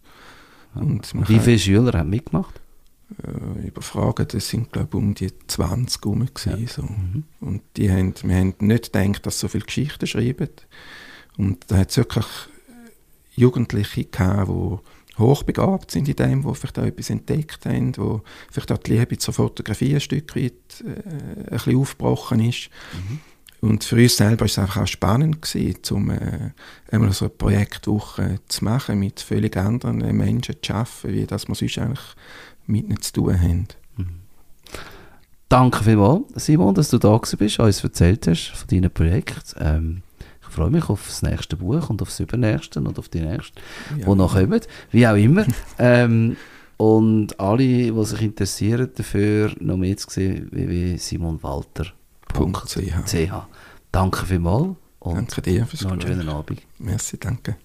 Und 0.75 1.12
Wie 1.29 1.38
viele 1.38 1.59
Schüler 1.59 1.99
haben 1.99 2.11
mitgemacht? 2.11 2.61
Äh, 3.22 3.68
überfragen, 3.68 4.27
das 4.29 4.48
sind 4.48 4.72
glaube 4.72 4.88
ich 4.90 4.94
um 4.94 5.14
die 5.14 5.33
20 5.46 6.05
rum. 6.05 6.27
Ja. 6.44 6.57
So. 6.66 6.83
Mhm. 6.83 7.24
Und 7.40 7.62
die 7.77 7.90
haben, 7.90 8.14
wir 8.22 8.37
haben 8.37 8.55
nicht 8.61 8.92
gedacht, 8.92 9.27
dass 9.27 9.40
so 9.40 9.48
viele 9.48 9.64
Geschichten 9.64 10.07
schreiben. 10.07 10.50
Und 11.37 11.64
da 11.68 11.79
hat 11.79 11.90
es 11.90 11.96
wirklich 11.96 12.27
Jugendliche 13.37 14.05
gehabt, 14.05 14.48
die 14.48 14.79
hochbegabt 15.18 15.90
sind 15.90 16.09
in 16.09 16.16
dem, 16.16 16.42
die 16.42 16.55
vielleicht 16.55 16.79
auch 16.79 16.85
etwas 16.85 17.11
entdeckt 17.11 17.66
haben, 17.66 17.96
wo 17.96 18.22
vielleicht 18.50 18.72
auch 18.72 18.79
die 18.79 18.92
Liebe 18.92 19.18
zur 19.18 19.35
Fotografie 19.35 19.94
ein 19.94 20.00
Stück 20.00 20.35
weit 20.35 20.53
äh, 20.81 20.88
ein 20.88 21.46
bisschen 21.50 21.77
aufgebrochen 21.77 22.40
ist. 22.40 22.70
Mhm. 22.92 23.20
Und 23.61 23.83
für 23.83 23.96
uns 23.96 24.16
selber 24.16 24.40
war 24.40 24.46
es 24.46 24.59
einfach 24.59 24.83
auch 24.83 24.87
spannend 24.87 25.40
gewesen, 25.40 25.79
um 25.92 26.11
äh, 26.11 26.50
einmal 26.90 27.12
so 27.12 27.27
eine 27.27 27.31
Projektwoche 27.31 28.40
zu 28.46 28.64
machen, 28.64 28.98
mit 28.98 29.20
völlig 29.20 29.57
anderen 29.57 29.98
Menschen 30.16 30.57
zu 30.61 30.74
arbeiten, 30.74 31.14
wie 31.14 31.27
das 31.27 31.48
wir 31.48 31.55
sonst 31.55 31.79
eigentlich 31.79 32.14
mit 32.66 32.85
ihnen 32.85 33.00
zu 33.00 33.12
tun 33.12 33.40
haben. 33.40 33.68
Mhm. 33.96 34.07
Danke 35.48 35.85
vielmals, 35.85 36.24
Simon, 36.37 36.74
dass 36.74 36.90
du 36.90 36.98
da 36.98 37.16
bist, 37.16 37.61
uns 37.61 37.85
erzählt 37.85 38.27
hast 38.27 38.48
von 38.48 38.68
deinem 38.68 38.90
Projekt. 38.90 39.55
Ähm, 39.59 40.03
freue 40.55 40.70
mich 40.70 40.88
auf 40.88 41.05
das 41.07 41.20
nächste 41.22 41.57
Buch 41.57 41.90
und 41.90 42.00
auf 42.00 42.09
das 42.09 42.20
übernächste 42.20 42.81
und 42.81 42.98
auf 42.98 43.09
die 43.09 43.20
nächste, 43.20 43.61
ja. 43.98 44.07
die 44.07 44.14
noch 44.14 44.35
kommen, 44.35 44.61
wie 44.90 45.07
auch 45.07 45.16
immer. 45.16 45.44
ähm, 45.79 46.37
und 46.77 47.38
alle, 47.38 47.59
die 47.59 48.05
sich 48.05 48.22
interessieren 48.22 48.90
dafür, 48.94 49.53
noch 49.61 49.77
mehr 49.77 49.96
zu 49.96 50.11
sehen, 50.11 50.48
www.simonwalter.ch. 50.50 51.92
Danke 53.92 54.27
vielmals 54.27 54.77
und 55.00 55.16
danke 55.16 55.42
dir 55.42 55.66
fürs 55.66 55.83
noch 55.83 55.92
einen 55.92 56.00
schönen 56.00 56.29
Abend. 56.29 56.62
Merci, 56.79 57.18
danke. 57.18 57.57